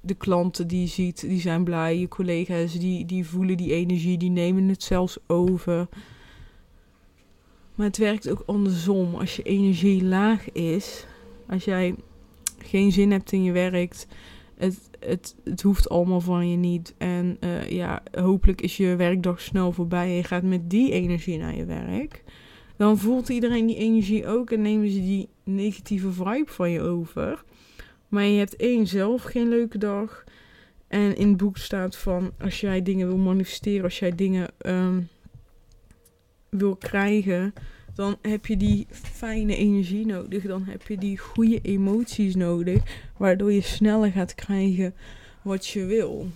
De 0.00 0.14
klanten 0.14 0.66
die 0.66 0.80
je 0.80 0.86
ziet, 0.86 1.20
die 1.20 1.40
zijn 1.40 1.64
blij. 1.64 1.98
Je 1.98 2.08
collega's 2.08 2.78
die, 2.78 3.06
die 3.06 3.26
voelen 3.26 3.56
die 3.56 3.72
energie, 3.72 4.18
die 4.18 4.30
nemen 4.30 4.68
het 4.68 4.82
zelfs 4.82 5.18
over. 5.26 5.88
Maar 7.74 7.86
het 7.86 7.98
werkt 7.98 8.30
ook 8.30 8.42
andersom. 8.46 9.14
Als 9.14 9.36
je 9.36 9.42
energie 9.42 10.04
laag 10.04 10.52
is, 10.52 11.06
als 11.48 11.64
jij 11.64 11.94
geen 12.58 12.92
zin 12.92 13.10
hebt 13.10 13.32
in 13.32 13.42
je 13.42 13.52
werk, 13.52 14.06
het, 14.56 14.90
het, 14.98 15.36
het 15.44 15.62
hoeft 15.62 15.88
allemaal 15.88 16.20
van 16.20 16.50
je 16.50 16.56
niet. 16.56 16.94
En 16.98 17.36
uh, 17.40 17.70
ja, 17.70 18.02
hopelijk 18.12 18.60
is 18.60 18.76
je 18.76 18.96
werkdag 18.96 19.40
snel 19.40 19.72
voorbij 19.72 20.06
en 20.06 20.14
je 20.14 20.24
gaat 20.24 20.42
met 20.42 20.70
die 20.70 20.92
energie 20.92 21.38
naar 21.38 21.56
je 21.56 21.64
werk. 21.64 22.22
Dan 22.80 22.98
voelt 22.98 23.28
iedereen 23.28 23.66
die 23.66 23.76
energie 23.76 24.26
ook 24.26 24.50
en 24.50 24.62
nemen 24.62 24.90
ze 24.90 25.00
die 25.00 25.28
negatieve 25.44 26.12
vibe 26.12 26.44
van 26.46 26.70
je 26.70 26.80
over. 26.80 27.44
Maar 28.08 28.24
je 28.24 28.38
hebt 28.38 28.56
één 28.56 28.86
zelf 28.86 29.22
geen 29.22 29.48
leuke 29.48 29.78
dag. 29.78 30.24
En 30.88 31.16
in 31.16 31.28
het 31.28 31.36
boek 31.36 31.56
staat 31.56 31.96
van 31.96 32.32
als 32.38 32.60
jij 32.60 32.82
dingen 32.82 33.06
wil 33.06 33.16
manifesteren, 33.16 33.84
als 33.84 33.98
jij 33.98 34.14
dingen 34.14 34.48
um, 34.66 35.08
wil 36.48 36.76
krijgen, 36.76 37.54
dan 37.94 38.16
heb 38.22 38.46
je 38.46 38.56
die 38.56 38.86
fijne 38.90 39.56
energie 39.56 40.06
nodig. 40.06 40.42
Dan 40.42 40.64
heb 40.64 40.86
je 40.86 40.98
die 40.98 41.18
goede 41.18 41.60
emoties 41.60 42.34
nodig, 42.34 42.82
waardoor 43.16 43.52
je 43.52 43.60
sneller 43.60 44.10
gaat 44.10 44.34
krijgen 44.34 44.94
wat 45.42 45.66
je 45.66 45.84
wil. 45.84 46.26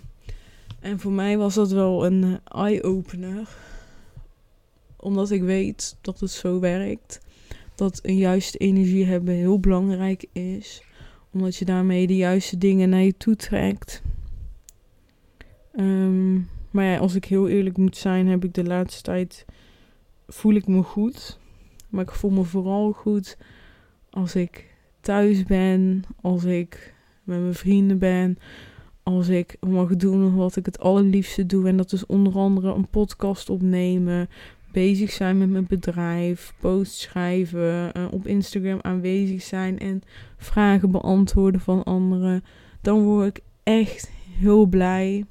En 0.80 1.00
voor 1.00 1.12
mij 1.12 1.38
was 1.38 1.54
dat 1.54 1.72
wel 1.72 2.06
een 2.06 2.22
eh, 2.24 2.62
eye-opener, 2.62 3.48
omdat 5.04 5.30
ik 5.30 5.42
weet 5.42 5.96
dat 6.00 6.20
het 6.20 6.30
zo 6.30 6.60
werkt. 6.60 7.20
Dat 7.74 8.00
een 8.02 8.16
juiste 8.16 8.58
energie 8.58 9.04
hebben 9.04 9.34
heel 9.34 9.60
belangrijk 9.60 10.26
is, 10.32 10.82
omdat 11.32 11.56
je 11.56 11.64
daarmee 11.64 12.06
de 12.06 12.16
juiste 12.16 12.58
dingen 12.58 12.88
naar 12.88 13.02
je 13.02 13.16
toe 13.16 13.36
trekt. 13.36 14.02
Um, 15.76 16.48
maar 16.70 16.84
ja, 16.84 16.96
als 16.96 17.14
ik 17.14 17.24
heel 17.24 17.48
eerlijk 17.48 17.76
moet 17.76 17.96
zijn, 17.96 18.26
heb 18.26 18.44
ik 18.44 18.54
de 18.54 18.64
laatste 18.64 19.02
tijd 19.02 19.44
voel 20.26 20.54
ik 20.54 20.66
me 20.66 20.82
goed. 20.82 21.38
Maar 21.88 22.04
ik 22.04 22.10
voel 22.10 22.30
me 22.30 22.44
vooral 22.44 22.92
goed 22.92 23.36
als 24.10 24.34
ik 24.34 24.74
thuis 25.00 25.44
ben, 25.44 26.04
als 26.20 26.44
ik 26.44 26.94
met 27.22 27.40
mijn 27.40 27.54
vrienden 27.54 27.98
ben, 27.98 28.38
als 29.02 29.28
ik 29.28 29.56
mag 29.60 29.96
doen 29.96 30.34
wat 30.34 30.56
ik 30.56 30.66
het 30.66 30.78
allerliefste 30.78 31.46
doe. 31.46 31.68
En 31.68 31.76
dat 31.76 31.92
is 31.92 32.06
onder 32.06 32.34
andere 32.34 32.74
een 32.74 32.88
podcast 32.88 33.50
opnemen, 33.50 34.28
bezig 34.74 35.12
zijn 35.12 35.38
met 35.38 35.50
mijn 35.50 35.66
bedrijf, 35.68 36.54
posts 36.60 37.00
schrijven, 37.00 37.92
uh, 37.96 38.04
op 38.10 38.26
Instagram 38.26 38.78
aanwezig 38.82 39.42
zijn 39.42 39.78
en 39.78 40.02
vragen 40.36 40.90
beantwoorden 40.90 41.60
van 41.60 41.84
anderen. 41.84 42.44
Dan 42.80 43.02
word 43.02 43.36
ik 43.36 43.44
echt 43.62 44.10
heel 44.38 44.66
blij. 44.66 45.24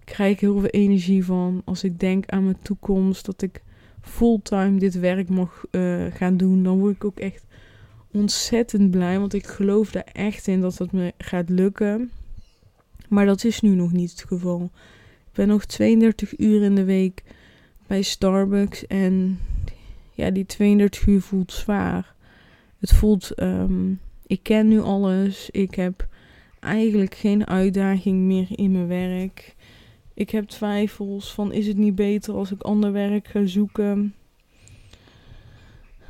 Ik 0.00 0.04
krijg 0.04 0.40
heel 0.40 0.58
veel 0.58 0.68
energie 0.68 1.24
van 1.24 1.62
als 1.64 1.84
ik 1.84 2.00
denk 2.00 2.26
aan 2.26 2.44
mijn 2.44 2.62
toekomst, 2.62 3.26
dat 3.26 3.42
ik 3.42 3.62
fulltime 4.00 4.78
dit 4.78 4.98
werk 4.98 5.28
mag 5.28 5.64
uh, 5.70 6.04
gaan 6.14 6.36
doen, 6.36 6.62
dan 6.62 6.78
word 6.78 6.94
ik 6.94 7.04
ook 7.04 7.18
echt 7.18 7.44
ontzettend 8.10 8.90
blij. 8.90 9.18
Want 9.18 9.34
ik 9.34 9.46
geloof 9.46 9.90
daar 9.90 10.08
echt 10.12 10.46
in 10.46 10.60
dat 10.60 10.76
dat 10.76 10.92
me 10.92 11.12
gaat 11.18 11.48
lukken. 11.48 12.10
Maar 13.08 13.26
dat 13.26 13.44
is 13.44 13.60
nu 13.60 13.74
nog 13.74 13.92
niet 13.92 14.10
het 14.10 14.24
geval. 14.26 14.70
Ik 15.26 15.32
ben 15.32 15.48
nog 15.48 15.64
32 15.64 16.38
uur 16.38 16.62
in 16.62 16.74
de 16.74 16.84
week 16.84 17.22
bij 17.86 18.02
Starbucks. 18.02 18.86
En 18.86 19.38
ja, 20.12 20.30
die 20.30 20.46
32 20.46 21.06
uur 21.06 21.20
voelt 21.20 21.52
zwaar. 21.52 22.14
Het 22.78 22.92
voelt, 22.92 23.40
um, 23.40 24.00
ik 24.26 24.42
ken 24.42 24.68
nu 24.68 24.80
alles. 24.80 25.50
Ik 25.50 25.74
heb 25.74 26.08
eigenlijk 26.60 27.14
geen 27.14 27.46
uitdaging 27.46 28.20
meer 28.20 28.46
in 28.50 28.72
mijn 28.72 28.86
werk. 28.86 29.54
Ik 30.14 30.30
heb 30.30 30.44
twijfels 30.44 31.32
van 31.32 31.52
is 31.52 31.66
het 31.66 31.76
niet 31.76 31.94
beter 31.94 32.34
als 32.34 32.50
ik 32.50 32.62
ander 32.62 32.92
werk 32.92 33.28
ga 33.28 33.46
zoeken. 33.46 34.14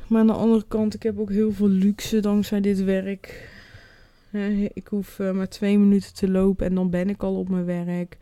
Maar 0.07 0.19
aan 0.21 0.27
de 0.27 0.33
andere 0.33 0.65
kant, 0.67 0.93
ik 0.93 1.03
heb 1.03 1.19
ook 1.19 1.29
heel 1.29 1.51
veel 1.51 1.69
luxe 1.69 2.19
dankzij 2.19 2.61
dit 2.61 2.83
werk. 2.83 3.49
Ik 4.73 4.87
hoef 4.87 5.19
eh, 5.19 5.31
maar 5.31 5.49
twee 5.49 5.77
minuten 5.79 6.13
te 6.13 6.29
lopen 6.29 6.65
en 6.65 6.75
dan 6.75 6.89
ben 6.89 7.09
ik 7.09 7.23
al 7.23 7.35
op 7.35 7.49
mijn 7.49 7.65
werk. 7.65 8.17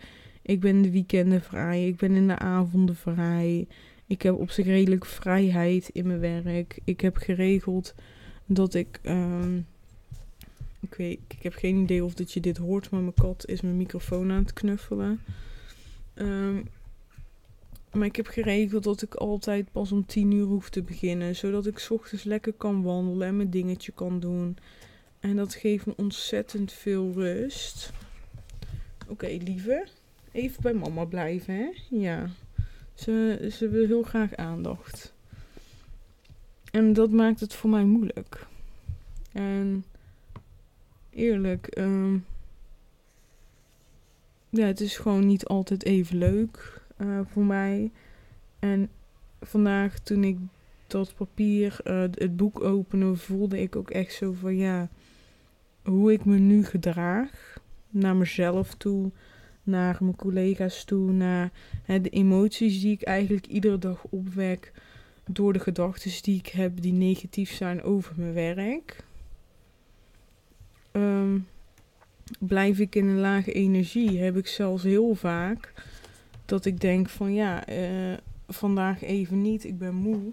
Ik 0.45 0.59
ben 0.59 0.81
de 0.81 0.91
weekenden 0.91 1.41
vrij. 1.41 1.87
Ik 1.87 1.97
ben 1.97 2.11
in 2.11 2.27
de 2.27 2.39
avonden 2.39 2.95
vrij. 2.95 3.67
Ik 4.07 4.21
heb 4.21 4.35
op 4.35 4.51
zich 4.51 4.65
redelijk 4.65 5.05
vrijheid 5.05 5.89
in 5.89 6.07
mijn 6.07 6.19
werk. 6.19 6.79
Ik 6.83 7.01
heb 7.01 7.17
geregeld 7.17 7.93
dat 8.45 8.73
ik. 8.73 8.99
Uh, 9.03 9.55
ik 10.79 10.93
weet, 10.93 11.19
ik 11.27 11.43
heb 11.43 11.53
geen 11.53 11.77
idee 11.77 12.03
of 12.03 12.13
dat 12.13 12.31
je 12.31 12.39
dit 12.39 12.57
hoort, 12.57 12.89
maar 12.89 13.01
mijn 13.01 13.13
kat 13.13 13.47
is 13.47 13.61
mijn 13.61 13.77
microfoon 13.77 14.31
aan 14.31 14.43
het 14.43 14.53
knuffelen. 14.53 15.19
Um, 16.15 16.67
maar 17.91 18.07
ik 18.07 18.15
heb 18.15 18.27
geregeld 18.27 18.83
dat 18.83 19.01
ik 19.01 19.15
altijd 19.15 19.71
pas 19.71 19.91
om 19.91 20.05
10 20.05 20.31
uur 20.31 20.45
hoef 20.45 20.69
te 20.69 20.81
beginnen. 20.81 21.35
Zodat 21.35 21.65
ik 21.65 21.87
ochtends 21.89 22.23
lekker 22.23 22.53
kan 22.53 22.83
wandelen 22.83 23.27
en 23.27 23.37
mijn 23.37 23.49
dingetje 23.49 23.91
kan 23.91 24.19
doen. 24.19 24.57
En 25.19 25.35
dat 25.35 25.53
geeft 25.53 25.85
me 25.85 25.93
ontzettend 25.95 26.71
veel 26.71 27.11
rust. 27.13 27.91
Oké, 29.07 29.27
lieve. 29.27 29.87
Even 30.35 30.61
bij 30.61 30.73
mama 30.73 31.05
blijven, 31.05 31.55
hè? 31.55 31.69
Ja. 31.89 32.29
Ze, 32.93 33.47
ze 33.51 33.69
wil 33.69 33.85
heel 33.85 34.03
graag 34.03 34.35
aandacht. 34.35 35.13
En 36.71 36.93
dat 36.93 37.11
maakt 37.11 37.39
het 37.39 37.53
voor 37.53 37.69
mij 37.69 37.83
moeilijk. 37.83 38.47
En 39.31 39.85
eerlijk, 41.09 41.77
um, 41.77 42.25
ja, 44.49 44.65
het 44.65 44.79
is 44.79 44.97
gewoon 44.97 45.25
niet 45.25 45.45
altijd 45.45 45.83
even 45.83 46.17
leuk 46.17 46.81
uh, 46.97 47.19
voor 47.25 47.45
mij. 47.45 47.91
En 48.59 48.89
vandaag 49.41 49.99
toen 49.99 50.23
ik 50.23 50.37
dat 50.87 51.15
papier, 51.15 51.79
uh, 51.83 52.01
het 52.01 52.37
boek 52.37 52.61
opende, 52.61 53.15
voelde 53.15 53.61
ik 53.61 53.75
ook 53.75 53.89
echt 53.89 54.13
zo 54.13 54.31
van 54.31 54.55
ja, 54.55 54.89
hoe 55.83 56.11
ik 56.11 56.25
me 56.25 56.37
nu 56.37 56.65
gedraag 56.65 57.57
naar 57.89 58.15
mezelf 58.15 58.73
toe, 58.73 59.11
naar 59.65 59.97
mijn 59.99 60.15
collega's 60.15 60.83
toe, 60.83 61.11
naar 61.11 61.51
hè, 61.83 62.01
de 62.01 62.09
emoties 62.09 62.81
die 62.81 62.91
ik 62.91 63.01
eigenlijk 63.01 63.45
iedere 63.45 63.77
dag 63.77 64.05
opwek 64.09 64.71
door 65.25 65.53
de 65.53 65.59
gedachten 65.59 66.11
die 66.21 66.37
ik 66.37 66.47
heb 66.47 66.81
die 66.81 66.93
negatief 66.93 67.51
zijn 67.51 67.83
over 67.83 68.13
mijn 68.17 68.33
werk. 68.33 69.03
Um, 70.91 71.47
blijf 72.39 72.79
ik 72.79 72.95
in 72.95 73.07
een 73.07 73.19
lage 73.19 73.51
energie. 73.51 74.19
Heb 74.19 74.37
ik 74.37 74.47
zelfs 74.47 74.83
heel 74.83 75.15
vaak 75.15 75.73
dat 76.45 76.65
ik 76.65 76.79
denk 76.79 77.09
van 77.09 77.33
ja, 77.33 77.69
uh, 77.69 78.17
vandaag 78.47 79.03
even 79.03 79.41
niet, 79.41 79.63
ik 79.63 79.77
ben 79.77 79.95
moe. 79.95 80.31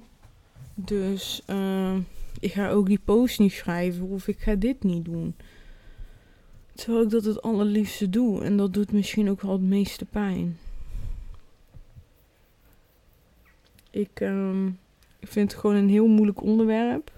Dus 0.74 1.42
uh, 1.50 1.96
ik 2.40 2.52
ga 2.52 2.70
ook 2.70 2.86
die 2.86 3.00
post 3.04 3.38
niet 3.38 3.52
schrijven 3.52 4.08
of 4.08 4.28
ik 4.28 4.38
ga 4.38 4.54
dit 4.54 4.82
niet 4.82 5.04
doen. 5.04 5.34
Terwijl 6.74 7.02
ik 7.02 7.10
dat 7.10 7.24
het 7.24 7.42
allerliefste 7.42 8.10
doe 8.10 8.42
en 8.42 8.56
dat 8.56 8.74
doet 8.74 8.92
misschien 8.92 9.30
ook 9.30 9.40
wel 9.40 9.52
het 9.52 9.62
meeste 9.62 10.04
pijn. 10.04 10.58
Ik, 13.90 14.20
uh, 14.20 14.66
ik 15.18 15.28
vind 15.28 15.52
het 15.52 15.60
gewoon 15.60 15.76
een 15.76 15.88
heel 15.88 16.06
moeilijk 16.06 16.42
onderwerp. 16.42 17.12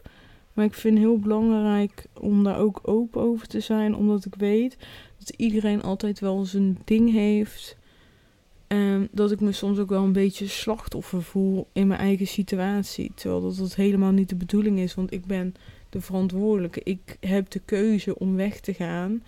Maar 0.54 0.64
ik 0.64 0.75
vind 0.75 0.94
het 0.94 1.04
heel 1.04 1.18
belangrijk 1.18 2.06
om 2.12 2.44
daar 2.44 2.58
ook 2.58 2.80
open 2.82 3.20
over 3.20 3.46
te 3.46 3.61
zijn. 3.61 3.96
Omdat 3.96 4.25
ik 4.25 4.34
weet 4.34 4.76
dat 5.18 5.28
iedereen 5.37 5.82
altijd 5.82 6.20
wel 6.20 6.44
zijn 6.44 6.78
ding 6.84 7.12
heeft. 7.12 7.76
En 8.66 9.08
dat 9.11 9.30
ik 9.30 9.40
me 9.40 9.52
soms 9.52 9.78
ook 9.78 9.88
wel 9.88 10.02
een 10.02 10.12
beetje 10.12 10.46
slachtoffer 10.46 11.23
voel 11.23 11.66
in 11.73 11.87
mijn 11.87 12.00
eigen 12.00 12.26
situatie. 12.26 13.12
Terwijl 13.14 13.42
dat, 13.42 13.56
dat 13.56 13.75
helemaal 13.75 14.12
niet 14.12 14.28
de 14.28 14.34
bedoeling 14.34 14.78
is. 14.78 14.94
Want 14.94 15.12
ik 15.12 15.25
ben 15.25 15.54
de 15.90 16.00
verantwoordelijke. 16.00 16.80
Ik 16.84 17.16
heb 17.20 17.50
de 17.50 17.61
keuze 17.64 18.18
om 18.18 18.37
weg 18.37 18.61
te 18.61 18.75
gaan. 18.75 19.23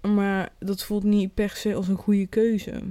Maar 0.00 0.52
dat 0.58 0.82
voelt 0.82 1.04
niet 1.04 1.34
per 1.34 1.50
se 1.50 1.74
als 1.74 1.88
een 1.88 1.96
goede 1.96 2.26
keuze. 2.26 2.82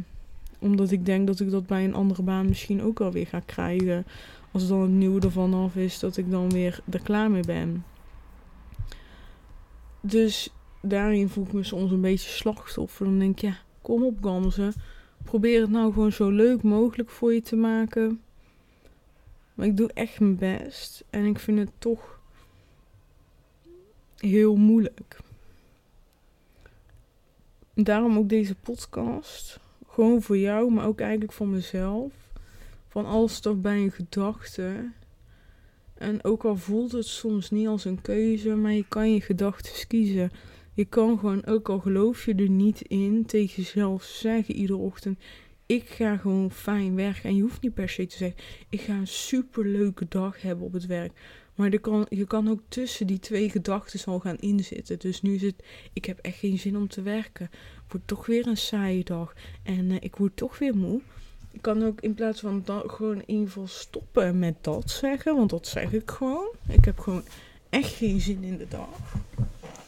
Omdat 0.60 0.92
ik 0.92 1.06
denk 1.06 1.28
dat 1.28 1.40
ik 1.40 1.52
dat 1.52 1.68
bij 1.68 1.84
een 1.84 1.94
andere 1.94 2.24
baan 2.24 2.48
misschien 2.48 2.82
ook 2.82 3.02
alweer 3.02 3.28
ga 3.28 3.40
krijgen. 3.40 4.06
Als 4.52 4.68
dan 4.68 4.82
het 4.82 4.92
nieuwe 4.92 5.22
ervan 5.22 5.54
af 5.54 5.76
is, 5.76 6.00
dat 6.00 6.18
ik 6.18 6.32
dan 6.32 6.50
weer 6.50 6.80
er 6.90 7.02
klaar 7.02 7.32
mee 7.32 7.44
ben. 7.44 7.84
Dus 10.02 10.50
daarin 10.82 11.30
voel 11.30 11.46
ik 11.46 11.54
me 11.54 11.64
soms 11.64 11.92
een 11.92 12.02
beetje 12.02 12.30
slachtoffer. 12.30 13.06
Dan 13.06 13.20
denk 13.20 13.32
ik, 13.32 13.42
ja, 13.42 13.58
kom 13.82 14.04
op 14.04 14.18
ganzen. 14.22 14.74
Probeer 15.24 15.62
het 15.62 15.70
nou 15.70 15.94
gewoon 15.94 16.12
zo 16.12 16.30
leuk 16.30 16.64
mogelijk 16.64 17.10
voor 17.10 17.34
je 17.34 17.42
te 17.42 17.56
maken. 17.56 18.22
Maar 19.54 19.66
ik 19.66 19.78
doe 19.78 19.92
echt 19.94 20.20
mijn 20.20 20.36
best. 20.36 21.04
En 21.10 21.26
ik 21.26 21.40
vind 21.40 21.60
het 21.60 21.72
toch 21.78 22.20
heel 24.18 24.56
moeilijk. 24.56 25.20
Daarom 27.84 28.18
ook 28.18 28.30
deze 28.30 28.56
podcast. 28.56 29.60
Gewoon 29.88 30.22
voor 30.22 30.38
jou, 30.38 30.72
maar 30.72 30.86
ook 30.86 31.00
eigenlijk 31.00 31.32
voor 31.32 31.48
mezelf. 31.48 32.12
Van 32.88 33.06
alles 33.06 33.40
toch 33.40 33.62
bij 33.62 33.78
een 33.78 33.92
gedachte. 33.92 34.92
En 35.94 36.24
ook 36.24 36.46
al 36.46 36.56
voelt 36.56 36.92
het 36.92 37.06
soms 37.06 37.52
niet 37.52 37.68
als 37.68 37.86
een 37.86 38.02
keuze, 38.02 38.56
maar 38.56 38.72
je 38.72 38.86
kan 38.88 39.14
je 39.14 39.22
gedachten 39.22 39.88
kiezen. 39.88 40.32
Je 40.74 40.86
kan 40.86 41.20
gewoon, 41.20 41.46
ook 41.46 41.70
al 41.70 41.80
geloof 41.80 42.26
je 42.26 42.36
er 42.36 42.50
niet 42.50 42.82
in, 42.82 43.26
tegen 43.26 43.64
jezelf 43.64 44.04
zeggen 44.04 44.56
iedere 44.56 44.80
ochtend: 44.80 45.20
Ik 45.66 45.90
ga 45.90 46.18
gewoon 46.18 46.52
fijn 46.52 46.96
werken. 46.96 47.30
En 47.30 47.36
je 47.36 47.42
hoeft 47.42 47.62
niet 47.62 47.74
per 47.74 47.90
se 47.90 48.06
te 48.06 48.18
zeggen: 48.18 48.38
Ik 48.70 48.82
ga 48.82 48.94
een 48.94 49.08
superleuke 49.08 50.06
dag 50.10 50.42
hebben 50.42 50.66
op 50.66 50.74
het 50.74 50.86
werk. 50.86 51.12
Maar 51.60 51.72
je 51.72 51.80
kan, 51.80 52.06
je 52.10 52.26
kan 52.26 52.50
ook 52.50 52.60
tussen 52.68 53.08
die 53.08 53.20
twee 53.20 53.50
gedachten 53.50 54.14
al 54.14 54.20
gaan 54.20 54.38
inzitten. 54.38 55.00
Dus 55.00 55.22
nu 55.22 55.36
is 55.36 55.42
het: 55.42 55.64
Ik 55.94 56.06
heb 56.06 56.20
echt 56.22 56.38
geen 56.38 56.60
zin 56.60 56.78
om 56.78 56.88
te 56.88 57.02
werken. 57.02 57.50
Het 57.52 57.92
wordt 57.92 58.08
toch 58.08 58.26
weer 58.26 58.48
een 58.48 58.58
saaie 58.58 59.04
dag. 59.04 59.34
En 59.64 59.90
uh, 59.90 59.98
ik 60.00 60.16
word 60.16 60.36
toch 60.36 60.58
weer 60.60 60.76
moe. 60.76 61.02
Ik 61.52 61.62
kan 61.62 61.84
ook 61.84 62.02
in 62.02 62.14
plaats 62.14 62.40
van 62.40 62.62
dat 62.66 62.92
gewoon 62.92 63.22
in 63.26 63.40
ieder 63.40 63.70
stoppen 63.70 64.40
met 64.40 64.56
dat 64.62 64.90
zeggen. 64.90 65.36
Want 65.36 65.50
dat 65.50 65.68
zeg 65.68 65.94
ik 65.94 66.12
gewoon. 66.12 66.48
Ik 66.68 66.86
heb 66.86 67.00
gewoon 67.00 67.24
echt 67.70 67.94
geen 67.94 68.22
zin 68.22 68.44
in 68.44 68.58
de 68.58 68.68
dag. 68.68 69.14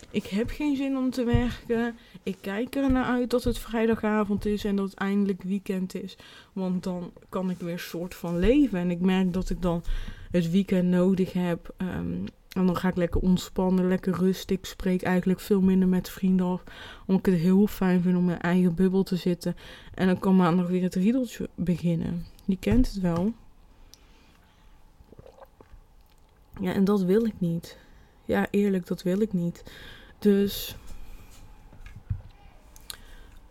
Ik 0.10 0.26
heb 0.26 0.50
geen 0.50 0.76
zin 0.76 0.98
om 0.98 1.10
te 1.10 1.24
werken. 1.24 1.98
Ik 2.24 2.38
kijk 2.42 2.76
er 2.76 2.92
naar 2.92 3.06
uit 3.06 3.30
dat 3.30 3.44
het 3.44 3.58
vrijdagavond 3.58 4.46
is 4.46 4.66
en 4.66 4.76
dat 4.76 4.90
het 4.90 5.00
eindelijk 5.00 5.44
weekend 5.44 5.96
is. 5.96 6.18
Want 6.54 6.84
dan 6.84 7.12
kan 7.30 7.50
ik 7.50 7.60
weer 7.60 7.80
soort 7.80 8.16
van 8.16 8.40
leven. 8.40 8.80
En 8.80 8.92
ik 8.92 9.00
merk 9.00 9.34
dat 9.34 9.50
ik 9.50 9.62
dan 9.62 9.84
het 10.32 10.52
weekend 10.52 10.90
nodig 10.90 11.34
heb. 11.34 11.74
Um, 11.78 12.26
en 12.52 12.66
dan 12.66 12.78
ga 12.78 12.88
ik 12.88 12.96
lekker 12.96 13.22
ontspannen, 13.22 13.88
lekker 13.88 14.14
rusten. 14.14 14.56
Ik 14.56 14.66
spreek 14.66 15.02
eigenlijk 15.02 15.40
veel 15.40 15.62
minder 15.62 15.88
met 15.88 16.10
vrienden 16.10 16.46
af. 16.46 16.64
Omdat 17.06 17.28
ik 17.28 17.34
het 17.34 17.42
heel 17.42 17.68
fijn 17.68 18.02
vind 18.02 18.16
om 18.16 18.22
in 18.22 18.26
mijn 18.26 18.42
eigen 18.42 18.76
bubbel 18.76 19.04
te 19.04 19.16
zitten. 19.16 19.56
En 19.94 20.08
dan 20.08 20.20
kan 20.20 20.36
maandag 20.36 20.68
weer 20.68 20.84
het 20.84 20.96
riedeltje 20.96 21.50
beginnen. 21.56 22.26
Je 22.46 22.58
kent 22.58 22.88
het 22.88 23.00
wel. 23.00 23.34
Ja, 26.62 26.74
en 26.74 26.84
dat 26.84 27.02
wil 27.02 27.26
ik 27.26 27.34
niet. 27.38 27.78
Ja, 28.26 28.48
eerlijk, 28.50 28.88
dat 28.88 29.04
wil 29.04 29.22
ik 29.22 29.34
niet. 29.34 29.64
Dus. 30.20 30.76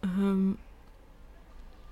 Um, 0.01 0.57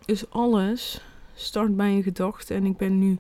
dus 0.05 0.31
alles 0.31 1.05
start 1.35 1.77
bij 1.77 1.93
een 1.93 2.03
gedachte. 2.03 2.55
En 2.55 2.65
ik 2.65 2.77
ben 2.77 2.99
nu 2.99 3.19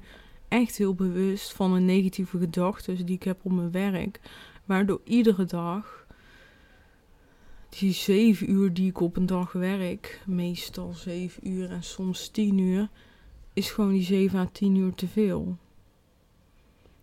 echt 0.49 0.77
heel 0.77 0.95
bewust 0.95 1.53
van 1.53 1.73
een 1.73 1.85
negatieve 1.85 2.39
gedachten 2.39 3.07
die 3.07 3.15
ik 3.15 3.23
heb 3.23 3.39
op 3.43 3.53
mijn 3.53 3.71
werk. 3.71 4.21
Waardoor 4.65 5.01
iedere 5.05 5.45
dag, 5.45 6.07
die 7.69 7.93
zeven 7.93 8.51
uur 8.51 8.73
die 8.73 8.89
ik 8.89 9.01
op 9.01 9.17
een 9.17 9.27
dag 9.27 9.53
werk, 9.53 10.23
meestal 10.27 10.93
zeven 10.93 11.49
uur 11.49 11.71
en 11.71 11.83
soms 11.83 12.29
tien 12.29 12.59
uur, 12.59 12.89
is 13.53 13.71
gewoon 13.71 13.93
die 13.93 14.03
zeven 14.03 14.39
à 14.39 14.49
tien 14.53 14.77
uur 14.77 14.95
te 14.95 15.09
veel. 15.09 15.57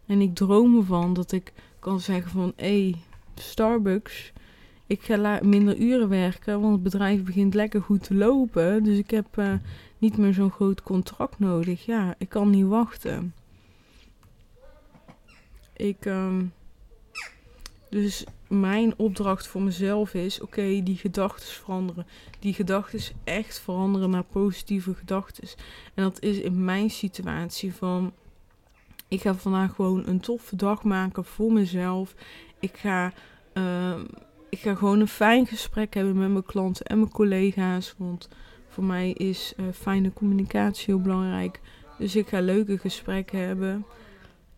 En 0.06 0.22
ik 0.22 0.36
droom 0.36 0.78
ervan 0.78 1.14
dat 1.14 1.32
ik 1.32 1.54
kan 1.80 2.00
zeggen 2.00 2.32
van, 2.32 2.54
hé, 2.56 2.66
hey, 2.66 2.96
Starbucks, 3.36 4.34
ik 4.88 5.02
ga 5.02 5.40
minder 5.44 5.78
uren 5.78 6.10
werken, 6.10 6.62
want 6.62 6.74
het 6.74 6.84
bedrijf 6.84 7.24
begint 7.24 7.54
lekker 7.54 7.82
goed 7.82 8.04
te 8.04 8.14
lopen. 8.14 8.84
Dus 8.84 8.98
ik 8.98 9.10
heb 9.10 9.38
uh, 9.38 9.54
niet 10.06 10.18
meer 10.18 10.34
zo'n 10.34 10.52
groot 10.52 10.84
contract 10.84 11.40
nodig. 11.40 11.86
Ja, 11.86 12.16
ik 12.18 12.30
kan 12.30 12.50
niet 12.50 12.66
wachten. 12.66 13.34
Ik, 15.74 16.06
um, 16.06 16.54
dus 17.90 18.24
mijn 18.48 18.94
opdracht 18.98 19.48
voor 19.48 19.62
mezelf 19.62 20.14
is: 20.14 20.42
oké, 20.42 20.84
die 20.84 20.96
gedachten 20.96 21.48
veranderen. 21.48 22.08
Die 22.40 22.54
gedachten 22.54 23.00
echt 23.24 23.60
veranderen 23.60 24.10
naar 24.10 24.24
positieve 24.24 24.94
gedachten. 24.94 25.48
En 25.94 26.04
dat 26.04 26.22
is 26.22 26.38
in 26.38 26.66
mijn 26.66 26.90
situatie 26.90 27.74
van: 27.74 28.14
ik 29.08 29.22
ga 29.22 29.36
vandaag 29.36 29.76
gewoon 29.76 30.08
een 30.08 30.20
toffe 30.20 30.56
dag 30.56 30.84
maken 30.84 31.26
voor 31.26 31.52
mezelf. 31.52 32.16
Ik 32.60 32.78
ga, 32.78 33.14
uh, 33.54 34.00
ik 34.50 34.60
ga 34.60 34.76
gewoon 34.76 35.00
een 35.00 35.08
fijn 35.08 35.48
gesprek 35.48 35.94
hebben 35.94 36.18
met 36.18 36.30
mijn 36.30 36.46
klanten 36.46 36.86
en 36.86 36.98
mijn 36.98 37.12
collega's. 37.12 37.94
Want 37.98 38.30
voor 38.76 38.84
mij 38.84 39.12
is 39.12 39.54
uh, 39.58 39.66
fijne 39.74 40.14
communicatie 40.14 40.86
heel 40.86 41.02
belangrijk. 41.02 41.60
Dus 41.98 42.16
ik 42.16 42.28
ga 42.28 42.40
leuke 42.40 42.78
gesprekken 42.78 43.40
hebben. 43.40 43.86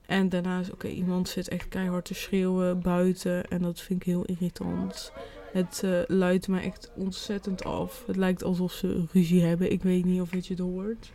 En 0.06 0.30
daarnaast, 0.30 0.71
oké, 0.71 0.88
iemand 0.88 1.30
zit 1.30 1.47
echt 1.47 1.67
keihard 1.67 2.06
te 2.06 2.13
schreeuwen 2.13 2.82
buiten. 2.82 3.47
En 3.47 3.62
dat 3.62 3.82
vind 3.82 4.01
ik 4.01 4.06
heel 4.08 4.25
irritant. 4.25 5.12
Het 5.51 5.82
uh, 5.86 5.99
luidt 6.08 6.47
me 6.47 6.60
echt 6.60 6.91
ontzettend 6.95 7.63
af. 7.63 8.03
Het 8.08 8.15
lijkt 8.15 8.43
alsof 8.43 8.71
ze 8.71 9.06
ruzie 9.12 9.43
hebben. 9.43 9.71
Ik 9.71 9.84
weet 9.84 10.06
niet 10.06 10.21
of 10.21 10.32
je 10.32 10.43
het 10.47 10.60
hoort. 10.60 11.12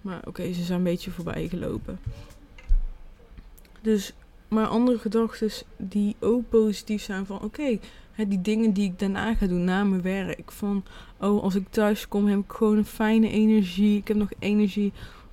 Maar 0.00 0.20
oké, 0.24 0.52
ze 0.52 0.62
zijn 0.62 0.78
een 0.78 0.84
beetje 0.84 1.10
voorbij 1.10 1.48
gelopen. 1.48 1.98
Dus, 3.80 4.12
maar 4.48 4.66
andere 4.66 4.98
gedachten 4.98 5.50
die 5.76 6.16
ook 6.20 6.48
positief 6.48 7.02
zijn 7.02 7.26
van... 7.26 7.42
Oké, 7.42 7.78
die 8.16 8.40
dingen 8.40 8.72
die 8.72 8.84
ik 8.84 8.98
daarna 8.98 9.34
ga 9.34 9.46
doen 9.46 9.64
na 9.64 9.84
mijn 9.84 10.02
werk. 10.02 10.52
Van, 10.52 10.84
oh, 11.20 11.42
als 11.42 11.54
ik 11.54 11.66
thuis 11.70 12.08
kom 12.08 12.26
heb 12.26 12.38
ik 12.38 12.52
gewoon 12.52 12.76
een 12.76 12.84
fijne 12.84 13.28
energie. 13.28 13.98
Ik 13.98 14.08
heb 14.08 14.16
nog 14.16 14.30
energie 14.38 14.92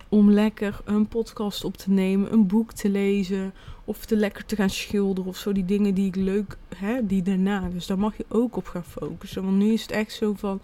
om 0.10 0.32
lekker 0.32 0.82
een 0.86 1.08
podcast 1.08 1.64
op 1.64 1.78
te 1.78 1.92
nemen, 1.92 2.34
een 2.34 2.48
boek 2.48 2.72
te 2.72 2.90
lezen 2.90 3.54
of 3.86 4.06
te 4.06 4.16
lekker 4.16 4.46
te 4.46 4.56
gaan 4.56 4.70
schilderen 4.70 5.30
of 5.30 5.38
zo. 5.38 5.52
Die 5.52 5.66
dingen 5.66 5.94
die 5.94 6.08
ik 6.08 6.16
leuk, 6.16 6.58
hè, 6.76 7.06
die 7.06 7.22
daarna. 7.22 7.70
Dus 7.70 7.88
daar 7.88 8.00
mag 8.00 8.18
je 8.18 8.26
ook 8.28 8.56
op 8.56 8.68
gaan 8.68 8.84
focussen. 8.84 9.44
Want 9.44 9.58
nu 9.58 9.74
is 9.74 9.82
het 9.82 9.92
echt 9.92 10.14
zo 10.14 10.34
van, 10.34 10.62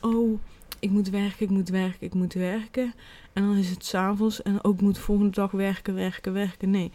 oh, 0.00 0.38
ik 0.78 0.90
moet 0.90 1.10
werken, 1.10 1.44
ik 1.44 1.50
moet 1.50 1.68
werken, 1.68 2.06
ik 2.06 2.14
moet 2.14 2.34
werken. 2.34 2.94
En 3.32 3.42
dan 3.42 3.56
is 3.56 3.70
het 3.70 3.84
s'avonds 3.84 4.42
en 4.42 4.64
ook 4.64 4.80
moet 4.80 4.98
volgende 4.98 5.30
dag 5.30 5.50
werken, 5.50 5.94
werken, 5.94 6.32
werken. 6.32 6.70
Nee, 6.70 6.92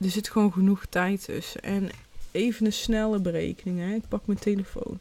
er 0.00 0.10
zit 0.10 0.28
gewoon 0.28 0.52
genoeg 0.52 0.86
tijd 0.86 1.24
tussen. 1.24 1.62
En 1.62 1.88
even 2.34 2.66
een 2.66 2.72
snelle 2.72 3.20
berekening, 3.20 3.78
hè. 3.78 3.94
ik 3.94 4.08
pak 4.08 4.26
mijn 4.26 4.38
telefoon. 4.38 5.00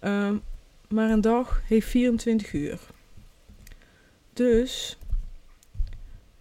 Um, 0.00 0.42
maar 0.88 1.10
een 1.10 1.20
dag 1.20 1.62
heeft 1.66 1.86
24 1.86 2.52
uur. 2.52 2.78
Dus 4.32 4.98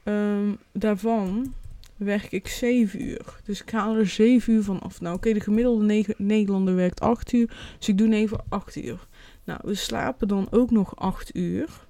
Um, 0.04 0.58
daarvan 0.72 1.54
werk 1.96 2.32
ik 2.32 2.48
7 2.48 3.02
uur. 3.02 3.40
Dus 3.44 3.62
ik 3.62 3.70
haal 3.70 3.96
er 3.96 4.08
7 4.08 4.54
uur 4.54 4.64
van 4.64 4.80
af. 4.80 5.02
Nou, 5.02 5.16
oké, 5.16 5.34
de 5.34 5.40
gemiddelde 5.40 6.06
Nederlander 6.18 6.76
werkt 6.76 7.00
8 7.00 7.32
uur. 7.32 7.74
Dus 7.78 7.88
ik 7.88 7.98
doe 7.98 8.14
even 8.14 8.44
8 8.50 8.76
uur. 8.76 9.08
Nou, 9.44 9.60
we 9.64 9.76
slapen 9.76 10.28
dan 10.28 10.48
ook 10.52 10.72
nog 10.72 10.96
8 10.96 11.36
uur. 11.36 11.86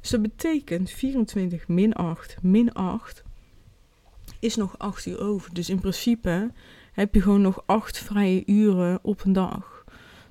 Dus 0.00 0.10
dat 0.10 0.22
betekent 0.22 0.90
24 0.90 1.68
min 1.68 1.92
8 1.92 2.36
min 2.42 2.72
8 2.72 3.22
is 4.38 4.56
nog 4.56 4.78
8 4.78 5.06
uur 5.06 5.20
over. 5.20 5.54
Dus 5.54 5.70
in 5.70 5.80
principe 5.80 6.50
heb 7.00 7.14
je 7.14 7.22
gewoon 7.22 7.40
nog 7.40 7.62
8 7.66 7.98
vrije 7.98 8.42
uren 8.46 8.98
op 9.02 9.24
een 9.24 9.32
dag. 9.32 9.84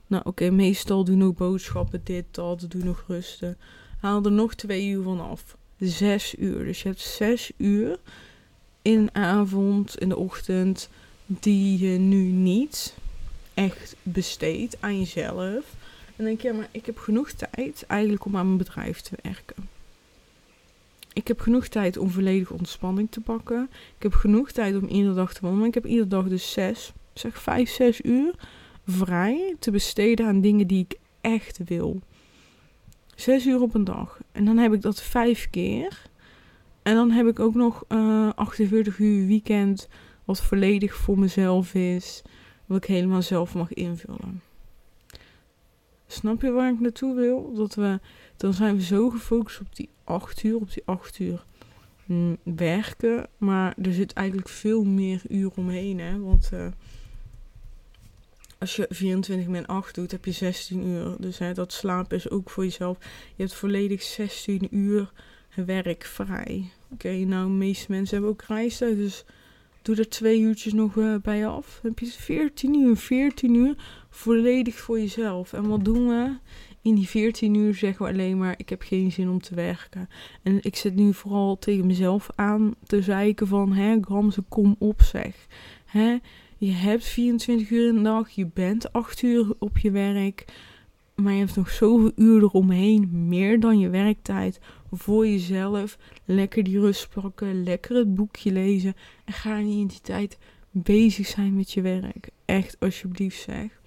Nou, 0.07 0.23
oké, 0.25 0.49
meestal 0.49 1.03
doe 1.03 1.15
nog 1.15 1.33
boodschappen, 1.33 2.01
dit, 2.03 2.25
dat, 2.31 2.65
doe 2.67 2.83
nog 2.83 3.03
rusten. 3.07 3.57
Haal 3.99 4.23
er 4.23 4.31
nog 4.31 4.53
2 4.55 4.87
uur 4.87 5.03
van 5.03 5.19
af 5.19 5.57
zes 5.79 6.35
uur. 6.37 6.65
Dus 6.65 6.81
je 6.81 6.87
hebt 6.87 7.01
zes 7.01 7.51
uur 7.57 7.99
in 8.81 9.05
de 9.05 9.13
avond, 9.13 9.97
in 9.97 10.09
de 10.09 10.17
ochtend, 10.17 10.89
die 11.25 11.79
je 11.79 11.97
nu 11.97 12.21
niet 12.21 12.95
echt 13.53 13.95
besteedt 14.03 14.77
aan 14.79 14.99
jezelf. 14.99 15.75
En 16.15 16.25
denk 16.25 16.41
je, 16.41 16.47
ja, 16.47 16.53
maar 16.53 16.67
ik 16.71 16.85
heb 16.85 16.97
genoeg 16.97 17.31
tijd 17.31 17.83
eigenlijk 17.87 18.25
om 18.25 18.37
aan 18.37 18.45
mijn 18.45 18.57
bedrijf 18.57 19.01
te 19.01 19.15
werken. 19.21 19.78
Ik 21.13 21.27
heb 21.27 21.39
genoeg 21.39 21.67
tijd 21.67 21.97
om 21.97 22.09
volledige 22.09 22.53
ontspanning 22.53 23.11
te 23.11 23.21
pakken. 23.21 23.69
Ik 23.97 24.03
heb 24.03 24.13
genoeg 24.13 24.51
tijd 24.51 24.75
om 24.75 24.87
iedere 24.87 25.13
dag 25.13 25.33
te 25.33 25.41
wandelen. 25.41 25.67
Ik 25.67 25.73
heb 25.73 25.85
iedere 25.85 26.07
dag 26.07 26.27
dus 26.27 26.51
zes, 26.51 26.93
zeg 27.13 27.41
vijf, 27.41 27.69
zes 27.69 28.01
uur 28.01 28.35
vrij 28.85 29.55
te 29.59 29.71
besteden 29.71 30.25
aan 30.25 30.41
dingen 30.41 30.67
die 30.67 30.83
ik 30.83 30.97
echt 31.21 31.59
wil. 31.65 32.01
Zes 33.15 33.45
uur 33.45 33.61
op 33.61 33.73
een 33.73 33.83
dag. 33.83 34.19
En 34.31 34.45
dan 34.45 34.57
heb 34.57 34.73
ik 34.73 34.81
dat 34.81 35.01
vijf 35.01 35.49
keer. 35.49 36.01
En 36.81 36.95
dan 36.95 37.11
heb 37.11 37.27
ik 37.27 37.39
ook 37.39 37.55
nog 37.55 37.83
uh, 37.89 38.27
eh, 38.27 38.33
48 38.35 38.99
uur 38.99 39.27
weekend. 39.27 39.87
Wat 40.25 40.41
volledig 40.41 40.95
voor 40.95 41.19
mezelf 41.19 41.73
is. 41.73 42.21
Wat 42.65 42.77
ik 42.77 42.85
helemaal 42.85 43.21
zelf 43.21 43.55
mag 43.55 43.73
invullen. 43.73 44.41
Snap 46.19 46.41
je 46.41 46.51
waar 46.51 46.71
ik 46.71 46.79
naartoe 46.79 47.15
wil? 47.15 47.53
Dat 47.53 47.75
we, 47.75 47.99
dan 48.37 48.53
zijn 48.53 48.75
we 48.75 48.81
zo 48.81 49.09
gefocust 49.09 49.59
op 49.59 49.75
die 49.75 49.89
acht 50.03 50.43
uur, 50.43 50.55
op 50.55 50.73
die 50.73 50.83
acht 50.85 51.19
uur 51.19 51.45
mm, 52.05 52.37
werken. 52.43 53.27
Maar 53.37 53.73
er 53.81 53.93
zit 53.93 54.13
eigenlijk 54.13 54.49
veel 54.49 54.83
meer 54.83 55.21
uur 55.29 55.51
omheen. 55.55 55.99
Hè? 55.99 56.19
Want 56.19 56.49
uh, 56.53 56.67
als 58.57 58.75
je 58.75 58.85
24 58.89 59.47
min 59.47 59.65
8 59.65 59.95
doet, 59.95 60.11
heb 60.11 60.25
je 60.25 60.31
16 60.31 60.87
uur. 60.87 61.15
Dus 61.19 61.37
hè, 61.37 61.53
dat 61.53 61.73
slapen 61.73 62.17
is 62.17 62.29
ook 62.29 62.49
voor 62.49 62.63
jezelf. 62.63 62.97
Je 63.35 63.43
hebt 63.43 63.53
volledig 63.53 64.01
16 64.01 64.67
uur 64.71 65.11
werk 65.55 66.03
vrij. 66.03 66.71
Oké, 66.91 67.13
nou, 67.13 67.47
de 67.47 67.53
meeste 67.53 67.91
mensen 67.91 68.15
hebben 68.15 68.31
ook 68.31 68.43
reistijd. 68.47 68.95
Dus 68.95 69.25
doe 69.81 69.95
er 69.95 70.09
twee 70.09 70.39
uurtjes 70.39 70.73
nog 70.73 70.95
uh, 70.95 71.15
bij 71.21 71.47
af. 71.47 71.79
Dan 71.81 71.91
heb 71.91 71.99
je 71.99 72.05
14 72.05 72.79
uur. 72.79 72.97
14 72.97 73.53
uur 73.53 73.75
volledig 74.09 74.75
voor 74.75 74.99
jezelf. 74.99 75.53
En 75.53 75.67
wat 75.67 75.85
doen 75.85 76.07
we? 76.07 76.37
In 76.81 76.95
die 76.95 77.07
14 77.07 77.53
uur 77.53 77.75
zeggen 77.75 78.05
we 78.05 78.11
alleen 78.11 78.37
maar: 78.37 78.53
Ik 78.57 78.69
heb 78.69 78.81
geen 78.81 79.11
zin 79.11 79.29
om 79.29 79.41
te 79.41 79.55
werken. 79.55 80.09
En 80.43 80.57
ik 80.61 80.75
zit 80.75 80.95
nu 80.95 81.13
vooral 81.13 81.57
tegen 81.59 81.85
mezelf 81.85 82.29
aan 82.35 82.75
te 82.83 83.01
zeiken: 83.01 83.47
van, 83.47 83.73
Hè, 83.73 83.97
Gramse, 84.01 84.41
kom 84.41 84.75
op, 84.79 85.01
zeg. 85.01 85.47
Hè, 85.85 86.17
je 86.57 86.71
hebt 86.71 87.05
24 87.05 87.69
uur 87.69 87.87
in 87.87 87.95
de 87.95 88.01
dag. 88.01 88.29
Je 88.29 88.45
bent 88.45 88.93
8 88.93 89.21
uur 89.21 89.53
op 89.59 89.77
je 89.77 89.91
werk. 89.91 90.45
Maar 91.21 91.33
je 91.33 91.39
hebt 91.39 91.55
nog 91.55 91.69
zoveel 91.69 92.11
uur 92.15 92.43
eromheen. 92.43 93.27
Meer 93.27 93.59
dan 93.59 93.79
je 93.79 93.89
werktijd. 93.89 94.59
Voor 94.91 95.27
jezelf. 95.27 95.97
Lekker 96.25 96.63
die 96.63 96.79
rust 96.79 97.09
pakken. 97.09 97.63
Lekker 97.63 97.95
het 97.95 98.15
boekje 98.15 98.51
lezen. 98.51 98.95
En 99.25 99.33
ga 99.33 99.57
niet 99.57 99.79
in 99.79 99.87
die 99.87 100.01
tijd 100.01 100.37
bezig 100.71 101.27
zijn 101.27 101.55
met 101.55 101.71
je 101.71 101.81
werk. 101.81 102.29
Echt, 102.45 102.79
alsjeblieft 102.79 103.41
zeg. 103.41 103.78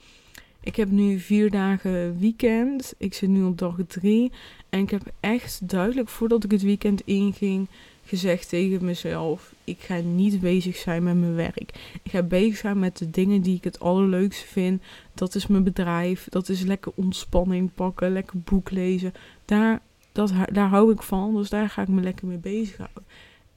Ik 0.64 0.77
heb 0.77 0.90
nu 0.90 1.18
vier 1.18 1.51
dagen 1.51 2.18
weekend. 2.18 2.94
Ik 2.98 3.14
zit 3.14 3.29
nu 3.29 3.42
op 3.42 3.59
dag 3.59 3.77
drie. 3.87 4.33
En 4.68 4.81
ik 4.81 4.90
heb 4.90 5.03
echt 5.20 5.68
duidelijk 5.68 6.09
voordat 6.09 6.44
ik 6.44 6.51
het 6.51 6.62
weekend 6.62 7.01
inging 7.05 7.68
gezegd 8.05 8.48
tegen 8.48 8.85
mezelf: 8.85 9.55
ik 9.64 9.81
ga 9.81 9.96
niet 9.96 10.40
bezig 10.40 10.77
zijn 10.77 11.03
met 11.03 11.16
mijn 11.16 11.35
werk. 11.35 11.98
Ik 12.03 12.11
ga 12.11 12.22
bezig 12.22 12.57
zijn 12.57 12.79
met 12.79 12.98
de 12.98 13.11
dingen 13.11 13.40
die 13.40 13.57
ik 13.57 13.64
het 13.64 13.81
allerleukste 13.81 14.46
vind. 14.46 14.83
Dat 15.14 15.35
is 15.35 15.46
mijn 15.46 15.64
bedrijf. 15.64 16.27
Dat 16.29 16.48
is 16.48 16.62
lekker 16.62 16.92
ontspanning 16.94 17.70
pakken, 17.75 18.12
lekker 18.12 18.38
boek 18.38 18.70
lezen. 18.70 19.12
Daar, 19.44 19.81
dat, 20.12 20.33
daar 20.53 20.68
hou 20.68 20.92
ik 20.92 21.03
van. 21.03 21.35
Dus 21.35 21.51
daar 21.51 21.68
ga 21.68 21.83
ik 21.83 21.88
me 21.88 22.01
lekker 22.01 22.27
mee 22.27 22.38
bezighouden. 22.38 23.05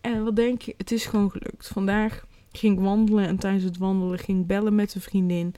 En 0.02 0.24
wat 0.24 0.36
denk 0.36 0.62
je? 0.62 0.74
Het 0.78 0.92
is 0.92 1.06
gewoon 1.06 1.32
gelukt. 1.32 1.68
Vandaag 1.68 2.26
ging 2.52 2.78
ik 2.78 2.84
wandelen 2.84 3.28
en 3.28 3.38
tijdens 3.38 3.64
het 3.64 3.78
wandelen 3.78 4.20
ging 4.20 4.40
ik 4.40 4.48
bellen 4.48 4.76
met 4.76 4.96
een 4.96 5.02
vriendin. 5.02 5.56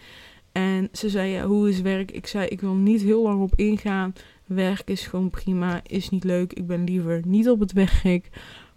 En 0.57 0.89
ze 0.91 1.09
zei, 1.09 1.41
hoe 1.41 1.69
is 1.69 1.81
werk? 1.81 2.11
Ik 2.11 2.27
zei, 2.27 2.47
ik 2.47 2.61
wil 2.61 2.73
niet 2.73 3.01
heel 3.01 3.23
lang 3.23 3.41
op 3.41 3.53
ingaan. 3.55 4.13
Werk 4.45 4.89
is 4.89 5.07
gewoon 5.07 5.29
prima, 5.29 5.81
is 5.83 6.09
niet 6.09 6.23
leuk. 6.23 6.53
Ik 6.53 6.67
ben 6.67 6.83
liever 6.83 7.21
niet 7.25 7.49
op 7.49 7.59
het 7.59 7.71
werk. 8.03 8.29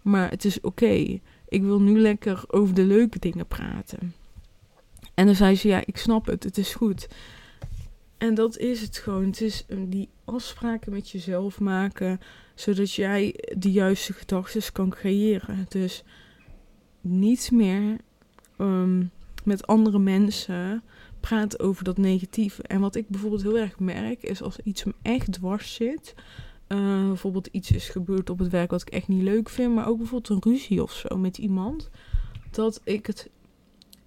Maar 0.02 0.30
het 0.30 0.44
is 0.44 0.60
oké. 0.60 1.20
Ik 1.48 1.62
wil 1.62 1.80
nu 1.80 2.00
lekker 2.00 2.44
over 2.46 2.74
de 2.74 2.82
leuke 2.82 3.18
dingen 3.18 3.46
praten. 3.46 4.14
En 5.14 5.26
dan 5.26 5.34
zei 5.34 5.56
ze, 5.56 5.68
ja, 5.68 5.82
ik 5.84 5.96
snap 5.96 6.26
het. 6.26 6.44
Het 6.44 6.58
is 6.58 6.74
goed. 6.74 7.08
En 8.18 8.34
dat 8.34 8.58
is 8.58 8.80
het 8.80 8.98
gewoon. 8.98 9.26
Het 9.26 9.40
is 9.40 9.64
die 9.78 10.08
afspraken 10.24 10.92
met 10.92 11.10
jezelf 11.10 11.60
maken, 11.60 12.20
zodat 12.54 12.92
jij 12.92 13.34
de 13.56 13.72
juiste 13.72 14.12
gedachten 14.12 14.72
kan 14.72 14.90
creëren. 14.90 15.66
Dus 15.68 16.04
niet 17.00 17.50
meer 17.52 17.96
ehm, 18.56 19.04
met 19.44 19.66
andere 19.66 19.98
mensen 19.98 20.82
praten 21.20 21.60
over 21.60 21.84
dat 21.84 21.96
negatieve. 21.96 22.62
En 22.62 22.80
wat 22.80 22.94
ik 22.94 23.08
bijvoorbeeld 23.08 23.42
heel 23.42 23.58
erg 23.58 23.78
merk, 23.78 24.22
is 24.22 24.42
als 24.42 24.58
iets 24.64 24.84
me 24.84 24.94
echt 25.02 25.32
dwars 25.32 25.74
zit. 25.74 26.14
Uh, 26.68 27.06
bijvoorbeeld 27.06 27.46
iets 27.46 27.70
is 27.70 27.88
gebeurd 27.88 28.30
op 28.30 28.38
het 28.38 28.48
werk 28.50 28.70
wat 28.70 28.82
ik 28.82 28.90
echt 28.90 29.08
niet 29.08 29.22
leuk 29.22 29.48
vind. 29.48 29.74
Maar 29.74 29.88
ook 29.88 29.98
bijvoorbeeld 29.98 30.44
een 30.44 30.52
ruzie 30.52 30.82
of 30.82 30.92
zo 30.92 31.16
met 31.16 31.38
iemand. 31.38 31.90
Dat 32.50 32.80
ik 32.84 33.06
het 33.06 33.30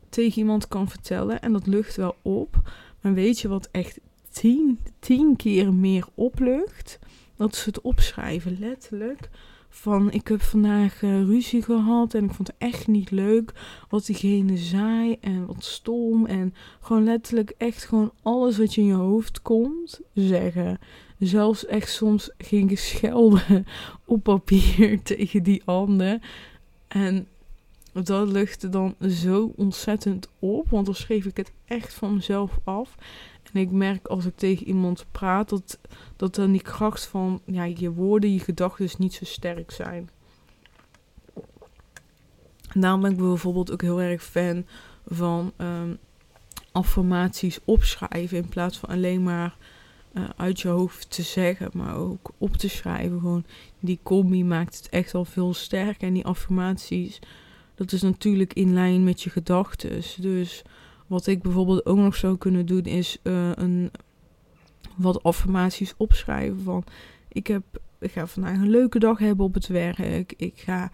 tegen 0.09 0.37
iemand 0.37 0.67
kan 0.67 0.89
vertellen. 0.89 1.41
En 1.41 1.51
dat 1.51 1.67
lucht 1.67 1.95
wel 1.95 2.15
op. 2.21 2.61
Maar 3.01 3.13
weet 3.13 3.39
je 3.39 3.47
wat 3.47 3.69
echt 3.71 3.99
tien, 4.29 4.79
tien 4.99 5.35
keer 5.35 5.73
meer 5.73 6.05
oplucht? 6.13 6.99
Dat 7.35 7.53
is 7.53 7.65
het 7.65 7.81
opschrijven, 7.81 8.57
letterlijk 8.59 9.29
van 9.75 10.11
ik 10.11 10.27
heb 10.27 10.41
vandaag 10.41 11.01
uh, 11.01 11.21
ruzie 11.23 11.61
gehad 11.61 12.13
en 12.13 12.23
ik 12.23 12.33
vond 12.33 12.47
het 12.47 12.57
echt 12.57 12.87
niet 12.87 13.11
leuk 13.11 13.53
wat 13.89 14.05
diegene 14.05 14.57
zei 14.57 15.17
en 15.21 15.45
wat 15.45 15.63
stom 15.63 16.25
en 16.25 16.53
gewoon 16.79 17.03
letterlijk 17.03 17.53
echt 17.57 17.85
gewoon 17.85 18.11
alles 18.21 18.57
wat 18.57 18.73
je 18.73 18.81
in 18.81 18.87
je 18.87 18.93
hoofd 18.93 19.41
komt 19.41 19.99
zeggen. 20.13 20.79
Zelfs 21.19 21.65
echt 21.65 21.91
soms 21.91 22.29
ging 22.37 22.71
ik 22.71 22.79
schelden 22.79 23.65
op 24.05 24.23
papier 24.23 25.01
tegen 25.03 25.43
die 25.43 25.61
ander 25.65 26.19
en 26.87 27.27
dat 27.93 28.27
luchtte 28.27 28.69
dan 28.69 28.95
zo 29.09 29.53
ontzettend 29.55 30.29
op, 30.39 30.69
want 30.69 30.85
dan 30.85 30.95
schreef 30.95 31.25
ik 31.25 31.37
het 31.37 31.51
echt 31.65 31.93
van 31.93 32.13
mezelf 32.13 32.59
af. 32.63 32.95
En 33.53 33.61
ik 33.61 33.71
merk 33.71 34.07
als 34.07 34.25
ik 34.25 34.35
tegen 34.35 34.67
iemand 34.67 35.05
praat 35.11 35.49
dat, 35.49 35.79
dat 36.15 36.35
dan 36.35 36.51
die 36.51 36.61
kracht 36.61 37.05
van 37.05 37.41
ja, 37.45 37.63
je 37.63 37.91
woorden, 37.91 38.33
je 38.33 38.39
gedachten 38.39 38.85
dus 38.85 38.97
niet 38.97 39.13
zo 39.13 39.25
sterk 39.25 39.71
zijn. 39.71 40.09
Daarom 42.73 43.01
ben 43.01 43.11
ik 43.11 43.17
bijvoorbeeld 43.17 43.71
ook 43.71 43.81
heel 43.81 44.01
erg 44.01 44.23
fan 44.23 44.65
van 45.05 45.51
um, 45.57 45.97
affirmaties 46.71 47.59
opschrijven 47.65 48.37
in 48.37 48.49
plaats 48.49 48.77
van 48.77 48.89
alleen 48.89 49.23
maar 49.23 49.55
uh, 50.13 50.23
uit 50.35 50.59
je 50.59 50.67
hoofd 50.67 51.09
te 51.09 51.21
zeggen, 51.21 51.69
maar 51.73 51.95
ook 51.95 52.31
op 52.37 52.57
te 52.57 52.69
schrijven. 52.69 53.19
Gewoon 53.19 53.45
die 53.79 53.99
combi 54.03 54.43
maakt 54.43 54.77
het 54.77 54.89
echt 54.89 55.13
al 55.13 55.25
veel 55.25 55.53
sterker. 55.53 56.07
En 56.07 56.13
die 56.13 56.25
affirmaties, 56.25 57.19
dat 57.75 57.91
is 57.91 58.01
natuurlijk 58.01 58.53
in 58.53 58.73
lijn 58.73 59.03
met 59.03 59.21
je 59.21 59.29
gedachten. 59.29 60.01
Dus 60.17 60.61
wat 61.07 61.27
ik 61.27 61.41
bijvoorbeeld 61.41 61.85
ook 61.85 61.97
nog 61.97 62.15
zou 62.15 62.37
kunnen 62.37 62.65
doen 62.65 62.83
is 62.83 63.17
uh, 63.23 63.51
een, 63.55 63.91
wat 64.95 65.23
affirmaties 65.23 65.93
opschrijven 65.97 66.61
van 66.61 66.83
ik, 67.27 67.47
heb, 67.47 67.63
ik 67.99 68.11
ga 68.11 68.27
vandaag 68.27 68.55
een 68.55 68.69
leuke 68.69 68.99
dag 68.99 69.19
hebben 69.19 69.45
op 69.45 69.53
het 69.53 69.67
werk. 69.67 70.33
Ik 70.37 70.53
ga 70.55 70.89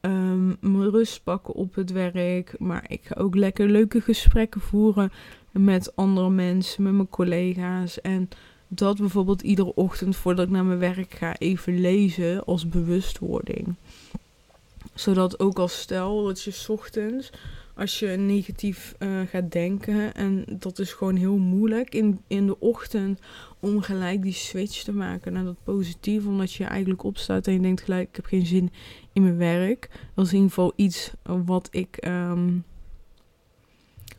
um, 0.00 0.56
mijn 0.60 0.90
rust 0.90 1.22
pakken 1.22 1.54
op 1.54 1.74
het 1.74 1.90
werk. 1.90 2.54
Maar 2.58 2.84
ik 2.88 3.00
ga 3.04 3.14
ook 3.20 3.34
lekker 3.34 3.68
leuke 3.68 4.00
gesprekken 4.00 4.60
voeren 4.60 5.12
met 5.50 5.96
andere 5.96 6.30
mensen, 6.30 6.82
met 6.82 6.92
mijn 6.92 7.08
collega's. 7.08 8.00
En 8.00 8.28
dat 8.68 8.98
bijvoorbeeld 8.98 9.42
iedere 9.42 9.74
ochtend 9.74 10.16
voordat 10.16 10.46
ik 10.46 10.52
naar 10.52 10.64
mijn 10.64 10.78
werk 10.78 11.14
ga 11.14 11.36
even 11.38 11.80
lezen 11.80 12.44
als 12.44 12.68
bewustwording. 12.68 13.74
Zodat 14.94 15.40
ook 15.40 15.58
als 15.58 15.80
stel 15.80 16.24
dat 16.24 16.42
je 16.42 16.64
ochtends 16.68 17.30
als 17.74 17.98
je 17.98 18.06
negatief 18.06 18.94
uh, 18.98 19.20
gaat 19.20 19.52
denken. 19.52 20.14
En 20.14 20.44
dat 20.58 20.78
is 20.78 20.92
gewoon 20.92 21.16
heel 21.16 21.36
moeilijk 21.36 21.94
in, 21.94 22.20
in 22.26 22.46
de 22.46 22.60
ochtend 22.60 23.20
om 23.60 23.80
gelijk 23.80 24.22
die 24.22 24.32
switch 24.32 24.82
te 24.82 24.92
maken 24.92 25.32
naar 25.32 25.44
dat 25.44 25.62
positief. 25.62 26.26
Omdat 26.26 26.52
je 26.52 26.64
eigenlijk 26.64 27.02
opstaat 27.02 27.46
en 27.46 27.52
je 27.52 27.60
denkt 27.60 27.82
gelijk, 27.82 28.08
ik 28.08 28.16
heb 28.16 28.24
geen 28.24 28.46
zin 28.46 28.70
in 29.12 29.22
mijn 29.22 29.36
werk. 29.36 29.90
Dat 30.14 30.24
is 30.24 30.32
in 30.32 30.36
ieder 30.36 30.52
geval 30.54 30.72
iets 30.76 31.12
wat 31.24 31.68
ik, 31.70 32.06
um, 32.06 32.64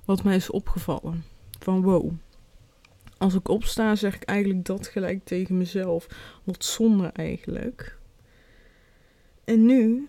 wat 0.06 0.24
mij 0.24 0.36
is 0.36 0.50
opgevallen. 0.50 1.24
Van 1.60 1.82
wow. 1.82 2.12
Als 3.18 3.34
ik 3.34 3.48
opsta, 3.48 3.96
zeg 3.96 4.16
ik 4.16 4.24
eigenlijk 4.24 4.66
dat 4.66 4.88
gelijk 4.88 5.26
tegen 5.26 5.58
mezelf. 5.58 6.08
Wat 6.44 6.66
zonde 6.66 7.08
eigenlijk. 7.08 7.98
En 9.44 9.66
nu, 9.66 10.08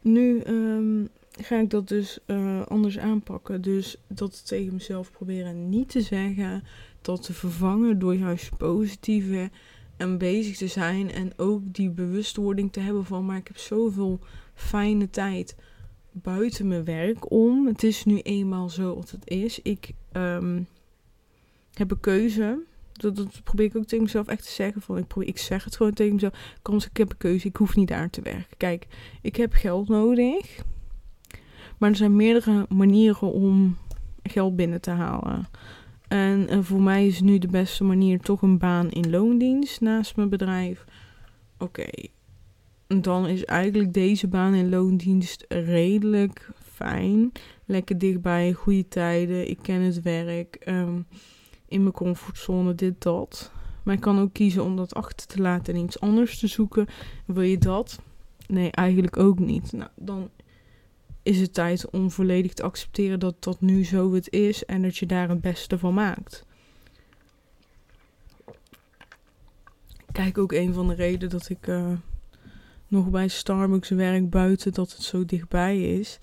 nu 0.00 0.42
um, 0.46 1.08
ga 1.40 1.58
ik 1.58 1.70
dat 1.70 1.88
dus 1.88 2.18
uh, 2.26 2.62
anders 2.66 2.98
aanpakken. 2.98 3.62
Dus 3.62 3.96
dat 4.08 4.46
tegen 4.46 4.72
mezelf 4.72 5.10
proberen 5.10 5.68
niet 5.68 5.88
te 5.88 6.00
zeggen. 6.00 6.64
Dat 7.00 7.22
te 7.22 7.32
vervangen 7.32 7.98
door 7.98 8.14
juist 8.14 8.56
positieve 8.56 9.50
en 9.96 10.18
bezig 10.18 10.56
te 10.56 10.66
zijn. 10.66 11.10
En 11.10 11.32
ook 11.36 11.60
die 11.64 11.90
bewustwording 11.90 12.72
te 12.72 12.80
hebben 12.80 13.04
van, 13.04 13.26
maar 13.26 13.36
ik 13.36 13.48
heb 13.48 13.58
zoveel 13.58 14.18
fijne 14.54 15.10
tijd 15.10 15.56
buiten 16.10 16.68
mijn 16.68 16.84
werk 16.84 17.30
om. 17.30 17.66
Het 17.66 17.82
is 17.82 18.04
nu 18.04 18.18
eenmaal 18.18 18.68
zo 18.68 18.94
wat 18.94 19.10
het 19.10 19.28
is. 19.30 19.60
Ik 19.62 19.92
um, 20.12 20.66
heb 21.74 21.90
een 21.90 22.00
keuze. 22.00 22.58
Dat, 22.92 23.42
probeer 23.42 23.66
ik 23.66 23.76
ook 23.76 23.86
tegen 23.86 24.04
mezelf 24.04 24.26
echt 24.26 24.44
te 24.44 24.50
zeggen. 24.50 24.82
Van, 24.82 24.98
ik, 24.98 25.06
probeer, 25.06 25.28
ik 25.28 25.38
zeg 25.38 25.64
het 25.64 25.76
gewoon 25.76 25.92
tegen 25.92 26.14
mezelf. 26.14 26.56
Kom, 26.62 26.76
ik 26.76 26.96
heb 26.96 27.10
een 27.10 27.16
keuze. 27.16 27.48
Ik 27.48 27.56
hoef 27.56 27.76
niet 27.76 27.88
daar 27.88 28.10
te 28.10 28.22
werken. 28.22 28.56
Kijk, 28.56 28.86
ik 29.22 29.36
heb 29.36 29.52
geld 29.52 29.88
nodig. 29.88 30.62
Maar 31.82 31.90
er 31.90 31.96
zijn 31.96 32.16
meerdere 32.16 32.66
manieren 32.68 33.32
om 33.32 33.76
geld 34.22 34.56
binnen 34.56 34.80
te 34.80 34.90
halen. 34.90 35.48
En, 36.08 36.48
en 36.48 36.64
voor 36.64 36.82
mij 36.82 37.06
is 37.06 37.20
nu 37.20 37.38
de 37.38 37.48
beste 37.48 37.84
manier 37.84 38.20
toch 38.20 38.42
een 38.42 38.58
baan 38.58 38.90
in 38.90 39.10
loondienst 39.10 39.80
naast 39.80 40.16
mijn 40.16 40.28
bedrijf. 40.28 40.84
Oké, 41.58 41.88
dan 42.86 43.26
is 43.26 43.44
eigenlijk 43.44 43.92
deze 43.92 44.28
baan 44.28 44.54
in 44.54 44.68
loondienst 44.68 45.44
redelijk 45.48 46.50
fijn. 46.72 47.32
Lekker 47.64 47.98
dichtbij, 47.98 48.52
goede 48.52 48.88
tijden, 48.88 49.50
ik 49.50 49.58
ken 49.62 49.80
het 49.80 50.02
werk. 50.02 50.62
Um, 50.68 51.06
in 51.68 51.82
mijn 51.82 51.94
comfortzone, 51.94 52.74
dit, 52.74 53.02
dat. 53.02 53.52
Maar 53.82 53.94
ik 53.94 54.00
kan 54.00 54.20
ook 54.20 54.32
kiezen 54.32 54.64
om 54.64 54.76
dat 54.76 54.94
achter 54.94 55.26
te 55.26 55.40
laten 55.40 55.74
en 55.74 55.80
iets 55.80 56.00
anders 56.00 56.38
te 56.38 56.46
zoeken. 56.46 56.86
Wil 57.26 57.42
je 57.42 57.58
dat? 57.58 58.00
Nee, 58.46 58.70
eigenlijk 58.70 59.16
ook 59.16 59.38
niet. 59.38 59.72
Nou, 59.72 59.90
dan 59.96 60.30
is 61.22 61.40
het 61.40 61.54
tijd 61.54 61.90
om 61.90 62.10
volledig 62.10 62.52
te 62.52 62.62
accepteren 62.62 63.20
dat 63.20 63.42
dat 63.42 63.60
nu 63.60 63.84
zo 63.84 64.12
het 64.12 64.32
is 64.32 64.64
en 64.64 64.82
dat 64.82 64.96
je 64.96 65.06
daar 65.06 65.28
het 65.28 65.40
beste 65.40 65.78
van 65.78 65.94
maakt. 65.94 66.44
Kijk, 70.12 70.38
ook 70.38 70.52
een 70.52 70.72
van 70.72 70.88
de 70.88 70.94
redenen 70.94 71.30
dat 71.30 71.48
ik 71.48 71.66
uh, 71.66 71.92
nog 72.88 73.10
bij 73.10 73.28
Starbucks 73.28 73.88
werk 73.88 74.30
buiten 74.30 74.72
dat 74.72 74.92
het 74.92 75.02
zo 75.02 75.24
dichtbij 75.24 75.98
is, 75.98 76.18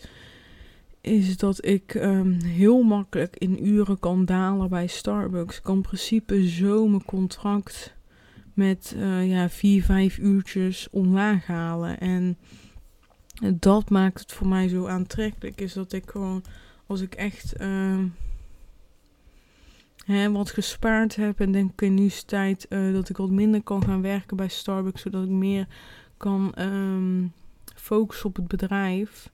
is 1.02 1.38
dat 1.38 1.66
ik 1.66 1.94
um, 1.94 2.32
heel 2.44 2.82
makkelijk 2.84 3.36
in 3.38 3.68
uren 3.68 4.00
kan 4.00 4.26
dalen 4.26 4.70
bij 4.70 4.88
Starbucks. 4.88 5.58
Ik 5.58 5.64
kan 5.64 5.76
in 5.76 5.82
principe 5.82 6.50
zo 6.50 6.88
mijn 6.88 7.06
contract 7.06 7.96
met 8.54 8.94
uh, 8.98 9.30
ja, 9.30 9.50
vier, 9.50 9.84
vijf 9.84 10.18
uurtjes 10.18 10.88
omlaag 10.92 11.46
halen. 11.46 12.00
En 12.00 12.38
dat 13.54 13.90
maakt 13.90 14.20
het 14.20 14.32
voor 14.32 14.48
mij 14.48 14.68
zo 14.68 14.88
aantrekkelijk. 14.88 15.62
Is 15.62 15.74
dat 15.74 15.94
ik 15.94 16.10
gewoon, 16.10 16.44
als 16.86 17.02
ik 17.02 17.14
echt 17.14 17.62
uh, 17.62 18.04
hè, 20.06 20.32
wat 20.32 20.52
gespaard 20.52 21.16
heb 21.16 21.40
en 21.40 21.52
denk 21.52 21.82
ik 21.82 21.90
nu 21.90 22.06
is 22.06 22.24
tijd 22.24 22.66
uh, 22.70 22.94
dat 22.94 23.10
ik 23.10 23.18
wat 23.18 23.30
minder 23.30 23.64
kan 23.64 23.84
gaan 23.84 24.02
werken 24.02 24.38
bij 24.38 24.48
Starbucks, 24.48 25.02
zodat 25.02 25.24
ik 25.24 25.30
meer 25.30 25.68
kan 26.18 26.54
um, 26.60 27.34
focussen 27.76 28.30
op 28.30 28.36
het 28.36 28.48
bedrijf, 28.48 29.32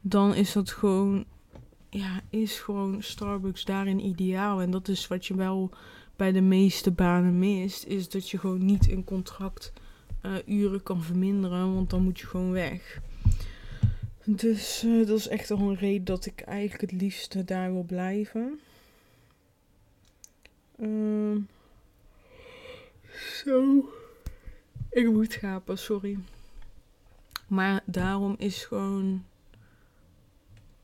dan 0.00 0.34
is 0.34 0.52
dat 0.52 0.70
gewoon, 0.70 1.24
ja, 1.90 2.20
is 2.30 2.58
gewoon 2.58 3.02
Starbucks 3.02 3.64
daarin 3.64 4.06
ideaal. 4.06 4.60
En 4.60 4.70
dat 4.70 4.88
is 4.88 5.08
wat 5.08 5.26
je 5.26 5.34
wel 5.34 5.70
bij 6.16 6.32
de 6.32 6.40
meeste 6.40 6.90
banen 6.90 7.38
mist, 7.38 7.84
is 7.84 8.08
dat 8.08 8.30
je 8.30 8.38
gewoon 8.38 8.64
niet 8.64 8.86
in 8.86 9.04
contract 9.04 9.72
uh, 10.22 10.32
uren 10.46 10.82
kan 10.82 11.02
verminderen, 11.02 11.74
want 11.74 11.90
dan 11.90 12.02
moet 12.02 12.20
je 12.20 12.26
gewoon 12.26 12.50
weg. 12.50 13.00
Dus 14.24 14.84
uh, 14.84 15.06
dat 15.06 15.18
is 15.18 15.28
echt 15.28 15.50
al 15.50 15.58
een 15.58 15.76
reden 15.76 16.04
dat 16.04 16.26
ik 16.26 16.40
eigenlijk 16.40 16.80
het 16.80 17.00
liefste 17.00 17.44
daar 17.44 17.72
wil 17.72 17.82
blijven. 17.82 18.60
Uh, 20.78 21.36
zo. 23.44 23.88
Ik 24.90 25.12
moet 25.12 25.34
gapen, 25.34 25.78
sorry. 25.78 26.18
Maar 27.46 27.82
daarom 27.86 28.34
is 28.38 28.64
gewoon. 28.64 29.24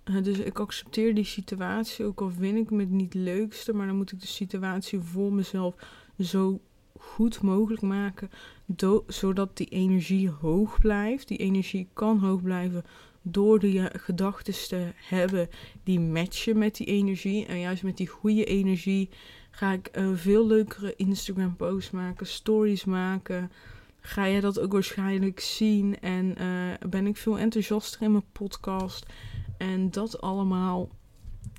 Uh, 0.04 0.22
dus 0.22 0.38
ik 0.38 0.58
accepteer 0.58 1.14
die 1.14 1.24
situatie, 1.24 2.04
ook 2.04 2.20
al 2.20 2.30
vind 2.30 2.58
ik 2.58 2.78
het 2.78 2.90
niet 2.90 3.14
leukste, 3.14 3.72
maar 3.72 3.86
dan 3.86 3.96
moet 3.96 4.12
ik 4.12 4.20
de 4.20 4.26
situatie 4.26 5.00
voor 5.00 5.32
mezelf 5.32 5.74
zo 6.18 6.60
goed 6.98 7.42
mogelijk 7.42 7.82
maken, 7.82 8.30
zodat 9.06 9.56
die 9.56 9.68
energie 9.68 10.30
hoog 10.30 10.78
blijft. 10.78 11.28
Die 11.28 11.38
energie 11.38 11.88
kan 11.92 12.18
hoog 12.18 12.42
blijven 12.42 12.84
door 13.22 13.58
de 13.58 13.90
gedachten 13.96 14.54
te 14.68 14.92
hebben 14.94 15.48
die 15.84 16.00
matchen 16.00 16.58
met 16.58 16.76
die 16.76 16.86
energie. 16.86 17.46
En 17.46 17.60
juist 17.60 17.82
met 17.82 17.96
die 17.96 18.06
goede 18.06 18.44
energie 18.44 19.08
ga 19.50 19.72
ik 19.72 19.90
uh, 19.96 20.10
veel 20.14 20.46
leukere 20.46 20.96
Instagram 20.96 21.56
posts 21.56 21.90
maken, 21.90 22.26
stories 22.26 22.84
maken. 22.84 23.52
Ga 24.00 24.24
je 24.24 24.40
dat 24.40 24.60
ook 24.60 24.72
waarschijnlijk 24.72 25.40
zien 25.40 26.00
en 26.00 26.34
uh, 26.40 26.88
ben 26.90 27.06
ik 27.06 27.16
veel 27.16 27.38
enthousiaster 27.38 28.02
in 28.02 28.10
mijn 28.12 28.32
podcast. 28.32 29.06
En 29.56 29.90
dat 29.90 30.20
allemaal 30.20 30.88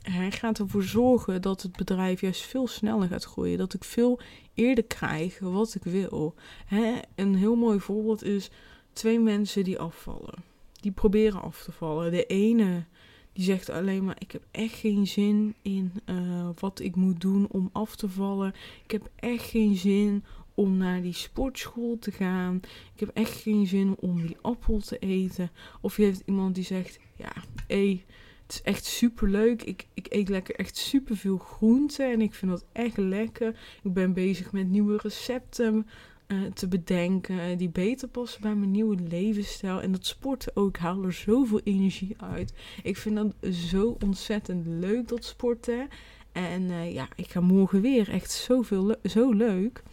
hij 0.01 0.31
gaat 0.31 0.59
ervoor 0.59 0.83
zorgen 0.83 1.41
dat 1.41 1.61
het 1.61 1.75
bedrijf 1.75 2.21
juist 2.21 2.41
veel 2.41 2.67
sneller 2.67 3.07
gaat 3.07 3.23
groeien. 3.23 3.57
Dat 3.57 3.73
ik 3.73 3.83
veel 3.83 4.19
eerder 4.53 4.83
krijg 4.83 5.39
wat 5.39 5.75
ik 5.75 5.83
wil. 5.83 6.35
Hè? 6.65 6.99
Een 7.15 7.35
heel 7.35 7.55
mooi 7.55 7.79
voorbeeld 7.79 8.23
is 8.23 8.49
twee 8.93 9.19
mensen 9.19 9.63
die 9.63 9.79
afvallen 9.79 10.48
die 10.81 10.91
proberen 10.91 11.41
af 11.41 11.63
te 11.63 11.71
vallen. 11.71 12.11
De 12.11 12.25
ene 12.25 12.85
die 13.33 13.43
zegt 13.43 13.69
alleen 13.69 14.05
maar: 14.05 14.15
Ik 14.19 14.31
heb 14.31 14.43
echt 14.51 14.75
geen 14.75 15.07
zin 15.07 15.55
in 15.61 15.91
uh, 16.05 16.49
wat 16.59 16.79
ik 16.79 16.95
moet 16.95 17.21
doen 17.21 17.47
om 17.51 17.69
af 17.71 17.95
te 17.95 18.09
vallen. 18.09 18.53
Ik 18.83 18.91
heb 18.91 19.09
echt 19.15 19.45
geen 19.45 19.75
zin 19.75 20.23
om 20.53 20.77
naar 20.77 21.01
die 21.01 21.13
sportschool 21.13 21.97
te 21.99 22.11
gaan. 22.11 22.59
Ik 22.93 22.99
heb 22.99 23.09
echt 23.13 23.41
geen 23.41 23.67
zin 23.67 23.95
om 23.99 24.21
die 24.21 24.37
appel 24.41 24.79
te 24.79 24.97
eten. 24.97 25.51
Of 25.81 25.97
je 25.97 26.03
hebt 26.03 26.21
iemand 26.25 26.55
die 26.55 26.63
zegt: 26.63 26.99
Ja, 27.15 27.31
hé. 27.67 28.03
Het 28.43 28.57
is 28.57 28.71
echt 28.71 28.85
super 28.85 29.29
leuk. 29.29 29.63
Ik, 29.63 29.87
ik 29.93 30.07
eet 30.09 30.29
lekker 30.29 30.55
echt 30.55 30.77
super 30.77 31.17
veel 31.17 31.37
groenten 31.37 32.11
en 32.11 32.21
ik 32.21 32.33
vind 32.33 32.51
dat 32.51 32.65
echt 32.71 32.97
lekker. 32.97 33.59
Ik 33.83 33.93
ben 33.93 34.13
bezig 34.13 34.51
met 34.51 34.69
nieuwe 34.69 34.97
recepten 35.01 35.87
uh, 36.31 36.51
te 36.53 36.67
bedenken 36.67 37.57
die 37.57 37.69
beter 37.69 38.07
passen 38.07 38.41
bij 38.41 38.55
mijn 38.55 38.71
nieuwe 38.71 38.97
levensstijl. 39.07 39.81
En 39.81 39.91
dat 39.91 40.05
sporten 40.05 40.55
ook, 40.55 40.77
ik 40.77 41.03
er 41.03 41.13
zoveel 41.13 41.61
energie 41.63 42.15
uit. 42.17 42.53
Ik 42.83 42.97
vind 42.97 43.15
dat 43.15 43.53
zo 43.53 43.97
ontzettend 44.03 44.65
leuk, 44.67 45.07
dat 45.07 45.25
sporten. 45.25 45.87
En 46.31 46.61
uh, 46.61 46.93
ja, 46.93 47.07
ik 47.15 47.31
ga 47.31 47.39
morgen 47.39 47.81
weer 47.81 48.09
echt 48.09 48.31
zoveel 48.31 48.95
zo 49.03 49.31
leuk. 49.31 49.83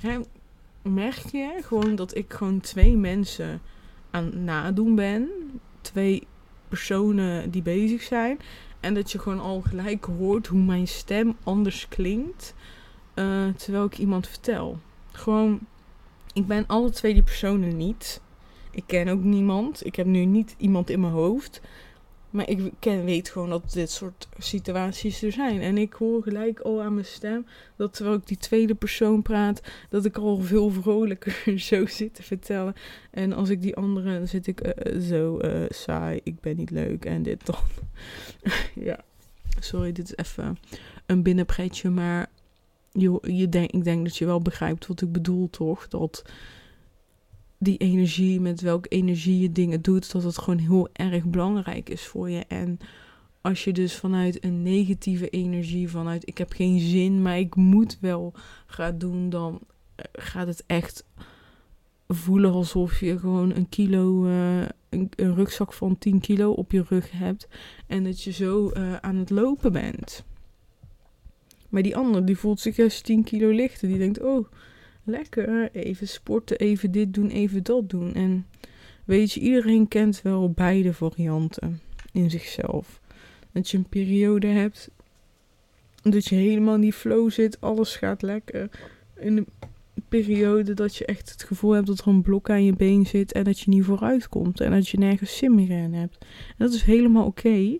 Hè, 0.00 0.18
merk 0.82 1.30
je 1.32 1.58
gewoon 1.62 1.94
dat 1.94 2.16
ik 2.16 2.32
gewoon 2.32 2.60
twee 2.60 2.96
mensen 2.96 3.60
aan 4.10 4.44
nadoen 4.44 4.94
ben. 4.94 5.28
Twee 5.80 6.26
personen 6.68 7.50
die 7.50 7.62
bezig 7.62 8.02
zijn. 8.02 8.38
En 8.80 8.94
dat 8.94 9.12
je 9.12 9.18
gewoon 9.18 9.40
al 9.40 9.60
gelijk 9.60 10.04
hoort 10.04 10.46
hoe 10.46 10.62
mijn 10.62 10.88
stem 10.88 11.36
anders 11.42 11.88
klinkt. 11.88 12.54
Terwijl 13.56 13.84
ik 13.84 13.98
iemand 13.98 14.28
vertel. 14.28 14.78
Gewoon 15.12 15.60
ik 16.36 16.46
ben 16.46 16.66
alle 16.66 16.90
twee 16.90 17.14
die 17.14 17.22
personen 17.22 17.76
niet. 17.76 18.20
Ik 18.70 18.82
ken 18.86 19.08
ook 19.08 19.22
niemand. 19.22 19.86
Ik 19.86 19.96
heb 19.96 20.06
nu 20.06 20.24
niet 20.24 20.54
iemand 20.58 20.90
in 20.90 21.00
mijn 21.00 21.12
hoofd. 21.12 21.60
Maar 22.30 22.48
ik 22.48 22.72
ken, 22.78 23.04
weet 23.04 23.28
gewoon 23.28 23.48
dat 23.48 23.72
dit 23.72 23.90
soort 23.90 24.28
situaties 24.38 25.22
er 25.22 25.32
zijn. 25.32 25.60
En 25.60 25.78
ik 25.78 25.92
hoor 25.92 26.22
gelijk 26.22 26.60
al 26.60 26.82
aan 26.82 26.94
mijn 26.94 27.06
stem 27.06 27.46
dat 27.76 27.94
terwijl 27.94 28.16
ik 28.16 28.26
die 28.26 28.36
tweede 28.36 28.74
persoon 28.74 29.22
praat, 29.22 29.62
dat 29.88 30.04
ik 30.04 30.16
al 30.16 30.40
veel 30.40 30.70
vrolijker 30.70 31.42
zo 31.70 31.86
zit 31.86 32.14
te 32.14 32.22
vertellen. 32.22 32.74
En 33.10 33.32
als 33.32 33.48
ik 33.48 33.62
die 33.62 33.76
andere, 33.76 34.18
dan 34.18 34.28
zit 34.28 34.46
ik 34.46 34.86
uh, 34.86 35.00
zo 35.00 35.38
uh, 35.40 35.64
saai, 35.68 36.20
ik 36.22 36.40
ben 36.40 36.56
niet 36.56 36.70
leuk 36.70 37.04
en 37.04 37.22
dit 37.22 37.46
dan. 37.46 37.60
ja, 38.88 39.00
sorry, 39.60 39.92
dit 39.92 40.04
is 40.04 40.16
even 40.16 40.58
een 41.06 41.22
binnenpretje, 41.22 41.90
maar 41.90 42.28
je, 43.00 43.18
je 43.22 43.48
denk, 43.48 43.70
ik 43.70 43.84
denk 43.84 44.04
dat 44.04 44.16
je 44.16 44.26
wel 44.26 44.42
begrijpt 44.42 44.86
wat 44.86 45.00
ik 45.00 45.12
bedoel, 45.12 45.50
toch? 45.50 45.88
Dat 45.88 46.24
die 47.58 47.76
energie, 47.76 48.40
met 48.40 48.60
welke 48.60 48.88
energie 48.88 49.40
je 49.40 49.52
dingen 49.52 49.82
doet, 49.82 50.12
dat 50.12 50.22
het 50.22 50.38
gewoon 50.38 50.58
heel 50.58 50.88
erg 50.92 51.24
belangrijk 51.24 51.88
is 51.88 52.06
voor 52.06 52.30
je. 52.30 52.44
En 52.48 52.78
als 53.40 53.64
je 53.64 53.72
dus 53.72 53.96
vanuit 53.96 54.44
een 54.44 54.62
negatieve 54.62 55.28
energie, 55.28 55.88
vanuit 55.88 56.28
ik 56.28 56.38
heb 56.38 56.52
geen 56.52 56.80
zin, 56.80 57.22
maar 57.22 57.38
ik 57.38 57.54
moet 57.54 57.98
wel 58.00 58.32
gaat 58.66 59.00
doen, 59.00 59.30
dan 59.30 59.60
eh, 59.94 60.04
gaat 60.12 60.46
het 60.46 60.64
echt 60.66 61.04
voelen 62.08 62.52
alsof 62.52 63.00
je 63.00 63.18
gewoon 63.18 63.54
een 63.54 63.68
kilo, 63.68 64.26
uh, 64.26 64.60
een, 64.88 65.10
rugzak 65.16 65.72
van 65.72 65.98
10 65.98 66.20
kilo 66.20 66.50
op 66.50 66.72
je 66.72 66.84
rug 66.88 67.10
hebt 67.10 67.48
en 67.86 68.04
dat 68.04 68.22
je 68.22 68.32
zo 68.32 68.70
uh, 68.76 68.96
aan 68.96 69.16
het 69.16 69.30
lopen 69.30 69.72
bent. 69.72 70.24
Maar 71.76 71.84
die 71.84 71.96
ander 71.96 72.24
die 72.24 72.36
voelt 72.36 72.60
zich 72.60 72.76
juist 72.76 73.04
10 73.04 73.24
kilo 73.24 73.50
lichter. 73.50 73.88
Die 73.88 73.98
denkt, 73.98 74.22
oh, 74.22 74.46
lekker. 75.04 75.70
Even 75.72 76.08
sporten, 76.08 76.58
even 76.58 76.90
dit 76.90 77.14
doen, 77.14 77.28
even 77.28 77.62
dat 77.62 77.90
doen. 77.90 78.14
En 78.14 78.46
weet 79.04 79.32
je, 79.32 79.40
iedereen 79.40 79.88
kent 79.88 80.22
wel 80.22 80.50
beide 80.50 80.92
varianten 80.92 81.80
in 82.12 82.30
zichzelf. 82.30 83.00
Dat 83.52 83.70
je 83.70 83.76
een 83.76 83.88
periode 83.88 84.46
hebt 84.46 84.90
dat 86.02 86.26
je 86.26 86.34
helemaal 86.34 86.74
in 86.74 86.80
die 86.80 86.92
flow 86.92 87.30
zit, 87.30 87.60
alles 87.60 87.96
gaat 87.96 88.22
lekker. 88.22 88.70
In 89.16 89.36
een 89.36 89.48
periode 90.08 90.74
dat 90.74 90.96
je 90.96 91.04
echt 91.04 91.30
het 91.30 91.42
gevoel 91.42 91.70
hebt 91.70 91.86
dat 91.86 91.98
er 91.98 92.06
een 92.06 92.22
blok 92.22 92.50
aan 92.50 92.64
je 92.64 92.72
been 92.72 93.06
zit 93.06 93.32
en 93.32 93.44
dat 93.44 93.60
je 93.60 93.70
niet 93.70 93.84
vooruit 93.84 94.28
komt 94.28 94.60
en 94.60 94.70
dat 94.70 94.88
je 94.88 94.98
nergens 94.98 95.36
zin 95.36 95.54
meer 95.54 95.70
in 95.70 95.94
hebt. 95.94 96.18
En 96.48 96.54
dat 96.56 96.72
is 96.72 96.82
helemaal 96.82 97.26
oké. 97.26 97.76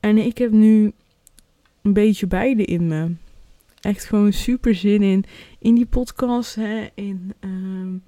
En 0.00 0.18
ik 0.18 0.38
heb 0.38 0.50
nu 0.50 0.92
een 1.82 1.92
beetje 1.92 2.26
beide 2.26 2.64
in 2.64 2.86
me 2.86 3.14
echt 3.80 4.04
gewoon 4.04 4.32
super 4.32 4.74
zin 4.74 5.02
in. 5.02 5.24
In 5.58 5.74
die 5.74 5.86
podcast, 5.86 6.54
hè, 6.54 6.88
in, 6.94 7.32
uh, 7.40 8.00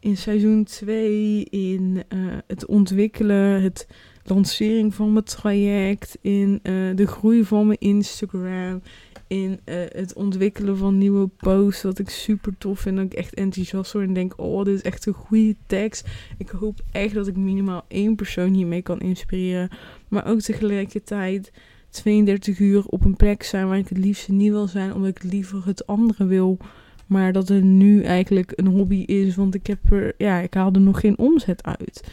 in 0.00 0.16
seizoen 0.16 0.64
2, 0.64 1.44
in 1.44 2.02
uh, 2.08 2.36
het 2.46 2.66
ontwikkelen, 2.66 3.62
het 3.62 3.86
lancering 4.24 4.94
van 4.94 5.12
mijn 5.12 5.24
traject, 5.24 6.18
in 6.20 6.60
uh, 6.62 6.96
de 6.96 7.06
groei 7.06 7.44
van 7.44 7.66
mijn 7.66 7.78
Instagram, 7.80 8.82
in 9.26 9.60
uh, 9.64 9.76
het 9.88 10.14
ontwikkelen 10.14 10.76
van 10.76 10.98
nieuwe 10.98 11.28
posts, 11.36 11.82
wat 11.82 11.98
ik 11.98 12.08
super 12.08 12.54
tof 12.58 12.80
vind. 12.80 12.96
Dat 12.96 13.04
ik 13.04 13.14
echt 13.14 13.34
enthousiast 13.34 13.92
word 13.92 14.06
en 14.06 14.12
denk, 14.12 14.34
oh, 14.36 14.64
dit 14.64 14.74
is 14.74 14.82
echt 14.82 15.06
een 15.06 15.12
goede 15.12 15.56
tekst. 15.66 16.08
Ik 16.38 16.48
hoop 16.48 16.80
echt 16.92 17.14
dat 17.14 17.26
ik 17.26 17.36
minimaal 17.36 17.84
één 17.88 18.14
persoon 18.14 18.52
hiermee 18.52 18.82
kan 18.82 19.00
inspireren. 19.00 19.68
Maar 20.08 20.26
ook 20.26 20.40
tegelijkertijd 20.40 21.52
32 21.96 22.58
uur 22.58 22.86
op 22.86 23.04
een 23.04 23.16
plek 23.16 23.42
zijn 23.42 23.68
waar 23.68 23.78
ik 23.78 23.88
het 23.88 23.98
liefst 23.98 24.28
niet 24.28 24.50
wil 24.50 24.68
zijn, 24.68 24.94
omdat 24.94 25.10
ik 25.10 25.22
liever 25.22 25.66
het 25.66 25.86
andere 25.86 26.26
wil 26.26 26.58
Maar 27.06 27.32
dat 27.32 27.48
het 27.48 27.64
nu 27.64 28.02
eigenlijk 28.02 28.52
een 28.54 28.66
hobby 28.66 29.02
is, 29.06 29.36
want 29.36 29.54
ik 29.54 29.66
heb 29.66 29.92
er, 29.92 30.14
ja, 30.18 30.38
ik 30.38 30.54
haal 30.54 30.72
er 30.72 30.80
nog 30.80 31.00
geen 31.00 31.18
omzet 31.18 31.62
uit. 31.62 32.04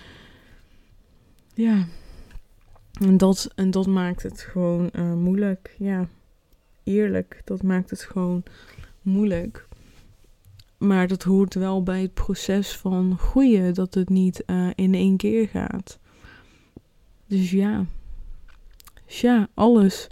Ja. 1.54 1.86
En 3.02 3.17
dat, 3.17 3.52
en 3.56 3.72
dat 3.72 3.88
maakt 3.88 4.24
het 4.24 4.41
gewoon 4.41 4.89
uh, 4.96 5.13
moeilijk. 5.13 5.76
Ja, 5.78 6.08
eerlijk, 6.84 7.41
dat 7.43 7.63
maakt 7.63 7.89
het 7.89 8.02
gewoon 8.02 8.43
moeilijk. 9.02 9.67
Maar 10.78 11.08
dat 11.08 11.24
hoort 11.24 11.54
wel 11.54 11.84
bij 11.84 12.02
het 12.02 12.13
proces 12.13 12.78
van 12.78 13.17
groeien, 13.17 13.74
dat 13.74 13.93
het 13.93 14.10
niet 14.10 14.43
uh, 14.46 14.69
in 14.76 14.93
één 14.93 15.17
keer 15.17 15.48
gaat. 15.48 16.00
Dus 17.28 17.52
ja. 17.52 17.86
Ja, 19.21 19.47
alles 19.54 20.08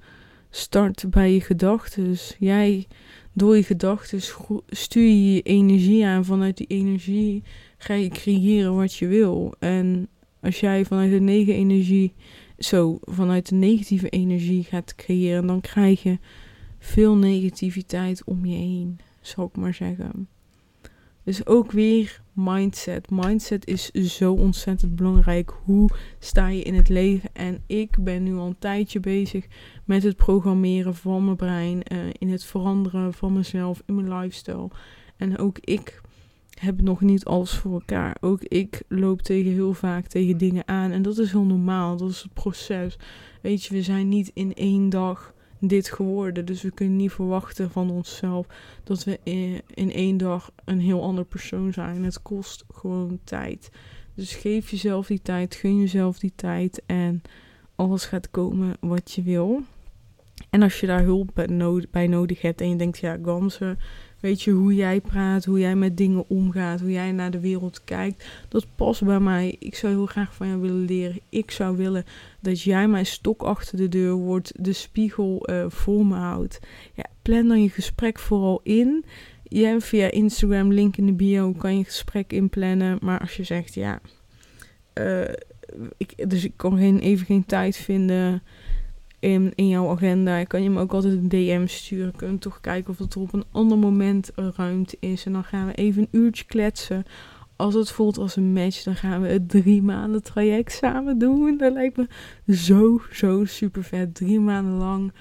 start 0.49 1.09
bij 1.09 1.33
je 1.33 1.41
gedachten. 1.41 2.15
Jij, 2.39 2.87
door 3.33 3.55
je 3.55 3.63
gedachten, 3.63 4.21
stuur 4.67 5.07
je 5.07 5.33
je 5.33 5.41
energie 5.41 6.05
aan. 6.05 6.25
Vanuit 6.25 6.57
die 6.57 6.67
energie 6.67 7.43
ga 7.77 7.93
je 7.93 8.09
creëren 8.09 8.75
wat 8.75 8.95
je 8.95 9.07
wil. 9.07 9.53
En 9.59 10.07
als 10.41 10.59
jij 10.59 10.85
vanuit 10.85 11.11
de 11.11 11.19
negen 11.19 11.53
energie, 11.53 12.13
zo, 12.57 12.99
vanuit 13.01 13.49
de 13.49 13.55
negatieve 13.55 14.09
energie 14.09 14.63
gaat 14.63 14.95
creëren, 14.95 15.47
dan 15.47 15.61
krijg 15.61 16.03
je 16.03 16.17
veel 16.79 17.15
negativiteit 17.15 18.23
om 18.23 18.45
je 18.45 18.55
heen, 18.55 18.99
zal 19.21 19.45
ik 19.45 19.55
maar 19.55 19.73
zeggen. 19.73 20.27
Dus 21.23 21.45
ook 21.45 21.71
weer 21.71 22.20
mindset. 22.33 23.09
Mindset 23.09 23.67
is 23.67 23.91
zo 23.91 24.33
ontzettend 24.33 24.95
belangrijk. 24.95 25.53
Hoe 25.63 25.89
sta 26.19 26.47
je 26.47 26.61
in 26.61 26.73
het 26.73 26.89
leven? 26.89 27.29
En 27.33 27.63
ik 27.67 27.97
ben 27.99 28.23
nu 28.23 28.35
al 28.35 28.47
een 28.47 28.59
tijdje 28.59 28.99
bezig 28.99 29.47
met 29.85 30.03
het 30.03 30.15
programmeren 30.15 30.95
van 30.95 31.25
mijn 31.25 31.37
brein, 31.37 31.81
uh, 31.91 31.99
in 32.17 32.29
het 32.29 32.43
veranderen 32.43 33.13
van 33.13 33.33
mezelf, 33.33 33.81
in 33.85 33.95
mijn 33.95 34.19
lifestyle. 34.19 34.69
En 35.17 35.37
ook 35.37 35.57
ik 35.59 36.01
heb 36.59 36.81
nog 36.81 37.01
niet 37.01 37.25
alles 37.25 37.51
voor 37.51 37.73
elkaar. 37.73 38.17
Ook 38.19 38.41
ik 38.41 38.81
loop 38.87 39.21
tegen 39.21 39.51
heel 39.51 39.73
vaak 39.73 40.07
tegen 40.07 40.37
dingen 40.37 40.67
aan. 40.67 40.91
En 40.91 41.01
dat 41.01 41.17
is 41.17 41.31
heel 41.31 41.43
normaal. 41.43 41.97
Dat 41.97 42.09
is 42.09 42.21
het 42.21 42.33
proces. 42.33 42.97
Weet 43.41 43.63
je, 43.63 43.73
we 43.73 43.81
zijn 43.81 44.09
niet 44.09 44.31
in 44.33 44.53
één 44.53 44.89
dag 44.89 45.33
dit 45.61 45.91
geworden. 45.91 46.45
Dus 46.45 46.61
we 46.61 46.71
kunnen 46.71 46.95
niet 46.95 47.11
verwachten 47.11 47.71
van 47.71 47.89
onszelf 47.89 48.47
dat 48.83 49.03
we 49.03 49.19
in, 49.73 49.91
één 49.91 50.17
dag 50.17 50.51
een 50.65 50.79
heel 50.79 51.03
ander 51.03 51.25
persoon 51.25 51.73
zijn. 51.73 52.03
Het 52.03 52.21
kost 52.21 52.63
gewoon 52.73 53.19
tijd. 53.23 53.69
Dus 54.15 54.35
geef 54.35 54.69
jezelf 54.69 55.07
die 55.07 55.21
tijd, 55.21 55.55
gun 55.55 55.79
jezelf 55.79 56.19
die 56.19 56.33
tijd 56.35 56.81
en 56.85 57.21
alles 57.75 58.05
gaat 58.05 58.31
komen 58.31 58.77
wat 58.79 59.11
je 59.11 59.21
wil. 59.21 59.61
En 60.49 60.61
als 60.61 60.79
je 60.79 60.87
daar 60.87 61.03
hulp 61.03 61.47
bij 61.91 62.07
nodig 62.07 62.41
hebt 62.41 62.61
en 62.61 62.69
je 62.69 62.75
denkt, 62.75 62.97
ja, 62.97 63.17
Gamze, 63.23 63.77
Weet 64.21 64.41
je, 64.41 64.51
hoe 64.51 64.75
jij 64.75 65.01
praat, 65.01 65.45
hoe 65.45 65.59
jij 65.59 65.75
met 65.75 65.97
dingen 65.97 66.25
omgaat, 66.27 66.79
hoe 66.79 66.91
jij 66.91 67.11
naar 67.11 67.31
de 67.31 67.39
wereld 67.39 67.83
kijkt. 67.83 68.25
Dat 68.47 68.65
past 68.75 69.03
bij 69.03 69.19
mij. 69.19 69.55
Ik 69.59 69.75
zou 69.75 69.93
heel 69.93 70.05
graag 70.05 70.35
van 70.35 70.47
jou 70.47 70.59
willen 70.59 70.85
leren. 70.85 71.19
Ik 71.29 71.51
zou 71.51 71.77
willen 71.77 72.03
dat 72.39 72.61
jij 72.61 72.87
mijn 72.87 73.05
stok 73.05 73.41
achter 73.41 73.77
de 73.77 73.89
deur 73.89 74.13
wordt, 74.13 74.53
de 74.63 74.73
spiegel 74.73 75.49
uh, 75.49 75.65
voor 75.67 76.05
me 76.05 76.15
houdt. 76.15 76.59
Ja, 76.93 77.05
plan 77.21 77.47
dan 77.47 77.61
je 77.61 77.69
gesprek 77.69 78.19
vooral 78.19 78.59
in. 78.63 79.05
Jij 79.43 79.81
via 79.81 80.11
Instagram, 80.11 80.73
link 80.73 80.97
in 80.97 81.05
de 81.05 81.13
bio, 81.13 81.51
kan 81.51 81.77
je 81.77 81.83
gesprek 81.83 82.33
inplannen. 82.33 82.97
Maar 83.01 83.19
als 83.19 83.35
je 83.35 83.43
zegt, 83.43 83.73
ja, 83.73 84.01
uh, 84.93 85.21
ik, 85.97 86.29
dus 86.29 86.43
ik 86.43 86.53
kan 86.55 86.77
geen, 86.77 86.99
even 86.99 87.25
geen 87.25 87.45
tijd 87.45 87.75
vinden 87.75 88.41
in, 89.21 89.51
in 89.55 89.67
jouw 89.67 89.89
agenda. 89.89 90.43
Kan 90.43 90.63
je 90.63 90.69
hem 90.69 90.77
ook 90.77 90.93
altijd 90.93 91.13
een 91.13 91.29
DM 91.29 91.67
sturen. 91.67 92.15
Kun 92.15 92.31
je 92.31 92.37
toch 92.37 92.61
kijken 92.61 92.91
of 92.91 92.97
het 92.97 93.13
er 93.13 93.21
op 93.21 93.33
een 93.33 93.45
ander 93.51 93.77
moment 93.77 94.31
ruimte 94.35 94.97
is. 94.99 95.25
En 95.25 95.31
dan 95.31 95.43
gaan 95.43 95.67
we 95.67 95.73
even 95.73 96.01
een 96.01 96.19
uurtje 96.19 96.45
kletsen. 96.45 97.03
Als 97.55 97.73
het 97.73 97.91
voelt 97.91 98.17
als 98.17 98.35
een 98.35 98.53
match, 98.53 98.83
dan 98.83 98.95
gaan 98.95 99.21
we 99.21 99.27
het 99.27 99.49
drie 99.49 99.81
maanden 99.81 100.23
traject 100.23 100.71
samen 100.71 101.17
doen. 101.17 101.57
Dat 101.57 101.73
lijkt 101.73 101.97
me 101.97 102.07
zo, 102.53 103.01
zo 103.11 103.45
super 103.45 103.83
vet. 103.83 104.15
Drie 104.15 104.39
maanden 104.39 104.73
lang 104.73 105.13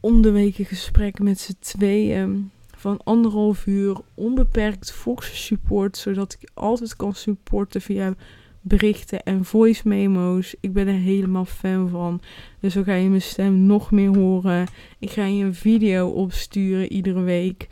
om 0.00 0.22
de 0.22 0.30
weken 0.30 0.64
gesprek 0.64 1.18
met 1.18 1.40
z'n 1.40 1.56
tweeën. 1.58 2.50
Van 2.76 3.00
anderhalf 3.04 3.66
uur 3.66 3.96
onbeperkt 4.14 4.92
Fox 4.92 5.44
support. 5.46 5.96
Zodat 5.96 6.36
ik 6.40 6.50
altijd 6.54 6.96
kan 6.96 7.14
supporten 7.14 7.80
via 7.80 8.14
berichten 8.62 9.22
en 9.22 9.44
voice 9.44 9.88
memo's. 9.88 10.54
Ik 10.60 10.72
ben 10.72 10.86
er 10.86 10.94
helemaal 10.94 11.44
fan 11.44 11.88
van. 11.88 12.20
Dus 12.60 12.72
zo 12.72 12.82
ga 12.82 12.94
je 12.94 13.08
mijn 13.08 13.22
stem 13.22 13.66
nog 13.66 13.90
meer 13.90 14.16
horen. 14.16 14.66
Ik 14.98 15.10
ga 15.10 15.24
je 15.24 15.44
een 15.44 15.54
video 15.54 16.08
opsturen 16.08 16.92
iedere 16.92 17.20
week. 17.20 17.68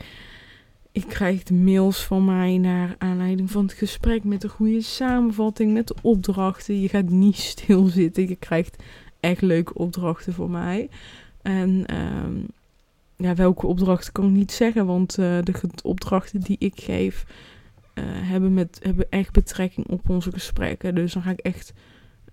Ik 0.91 1.05
krijg 1.07 1.43
de 1.43 1.53
mails 1.53 2.03
van 2.03 2.25
mij 2.25 2.57
naar 2.57 2.95
aanleiding 2.97 3.51
van 3.51 3.63
het 3.63 3.73
gesprek 3.73 4.23
met 4.23 4.43
een 4.43 4.49
goede 4.49 4.81
samenvatting, 4.81 5.73
met 5.73 5.87
de 5.87 5.95
opdrachten. 6.01 6.81
Je 6.81 6.89
gaat 6.89 7.09
niet 7.09 7.37
stilzitten. 7.37 8.27
Je 8.27 8.35
krijgt 8.35 8.83
echt 9.19 9.41
leuke 9.41 9.73
opdrachten 9.73 10.33
voor 10.33 10.49
mij. 10.49 10.89
En 11.41 11.85
ehm, 11.85 12.33
ja, 13.15 13.35
welke 13.35 13.67
opdrachten 13.67 14.13
kan 14.13 14.25
ik 14.25 14.31
niet 14.31 14.51
zeggen, 14.51 14.85
want 14.85 15.17
uh, 15.17 15.37
de 15.43 15.53
opdrachten 15.83 16.39
die 16.39 16.55
ik 16.59 16.81
geef 16.81 17.25
uh, 17.93 18.03
hebben, 18.05 18.53
met, 18.53 18.79
hebben 18.83 19.05
echt 19.09 19.31
betrekking 19.31 19.87
op 19.87 20.09
onze 20.09 20.31
gesprekken. 20.31 20.95
Dus 20.95 21.13
dan 21.13 21.21
ga 21.21 21.31
ik 21.31 21.39
echt 21.39 21.73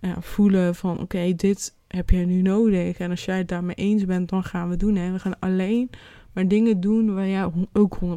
ja, 0.01 0.21
voelen 0.21 0.75
van 0.75 1.01
oké, 1.01 1.35
dit 1.35 1.75
heb 1.87 2.11
jij 2.11 2.25
nu 2.25 2.42
nodig. 2.42 2.99
En 2.99 3.11
als 3.11 3.25
jij 3.25 3.38
het 3.38 3.49
daarmee 3.49 3.75
eens 3.75 4.05
bent, 4.05 4.29
dan 4.29 4.44
gaan 4.44 4.68
we 4.68 4.77
doen. 4.77 4.97
En 4.97 5.12
we 5.12 5.18
gaan 5.18 5.38
alleen 5.38 5.90
maar 6.33 6.49
dingen 6.49 6.81
doen 6.81 7.14
waar 7.14 7.29
jij 7.29 7.51
ook 7.73 7.99
100% 8.05 8.09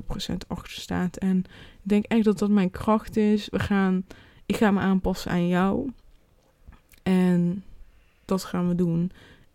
achter 0.48 0.72
staat. 0.72 1.18
En 1.18 1.38
ik 1.38 1.90
denk 1.90 2.06
echt 2.06 2.24
dat 2.24 2.40
dat 2.40 2.50
mijn 2.50 2.72
kracht 2.72 3.18
is. 3.18 3.48
We 3.50 3.60
gaan, 3.60 4.06
ik 4.46 4.56
ga 4.56 4.72
me 4.72 4.80
aanpassen 4.80 5.32
aan 5.32 5.48
jou. 5.48 5.92
En 7.04 7.64
dat 8.26 8.44
gaan 8.44 8.68
we 8.68 8.76
doen. 8.76 9.12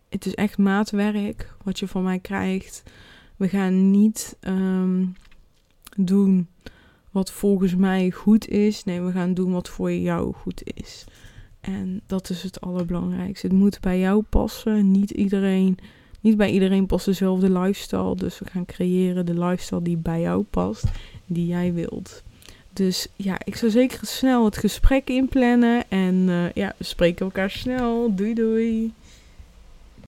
Het 0.09 0.25
is 0.25 0.35
echt 0.35 0.57
maatwerk 0.57 1.55
wat 1.63 1.79
je 1.79 1.87
van 1.87 2.03
mij 2.03 2.19
krijgt. 2.19 2.83
We 3.35 3.49
gaan 3.49 3.91
niet 3.91 4.37
um, 4.41 5.15
doen 5.95 6.47
wat 7.17 7.31
volgens 7.31 7.75
mij 7.75 8.11
goed 8.11 8.47
is. 8.47 8.83
Nee, 8.83 9.01
we 9.01 9.11
gaan 9.11 9.33
doen 9.33 9.51
wat 9.51 9.69
voor 9.69 9.91
jou 9.91 10.33
goed 10.33 10.61
is. 10.63 11.05
En 11.59 12.01
dat 12.05 12.29
is 12.29 12.43
het 12.43 12.61
allerbelangrijkste. 12.61 13.47
Het 13.47 13.55
moet 13.55 13.79
bij 13.79 13.99
jou 13.99 14.21
passen. 14.21 14.91
Niet 14.91 15.11
iedereen, 15.11 15.77
niet 16.21 16.37
bij 16.37 16.51
iedereen 16.51 16.85
past 16.85 17.05
dezelfde 17.05 17.59
lifestyle. 17.59 18.15
Dus 18.15 18.39
we 18.39 18.45
gaan 18.49 18.65
creëren 18.65 19.25
de 19.25 19.39
lifestyle 19.39 19.81
die 19.81 19.97
bij 19.97 20.21
jou 20.21 20.43
past, 20.43 20.85
die 21.25 21.47
jij 21.47 21.73
wilt. 21.73 22.23
Dus 22.73 23.07
ja, 23.15 23.37
ik 23.43 23.55
zou 23.55 23.71
zeker 23.71 24.07
snel 24.07 24.45
het 24.45 24.57
gesprek 24.57 25.09
inplannen. 25.09 25.83
En 25.89 26.15
uh, 26.15 26.51
ja, 26.51 26.73
we 26.77 26.83
spreken 26.83 27.25
elkaar 27.25 27.49
snel. 27.49 28.15
Doei 28.15 28.33
doei. 28.33 28.93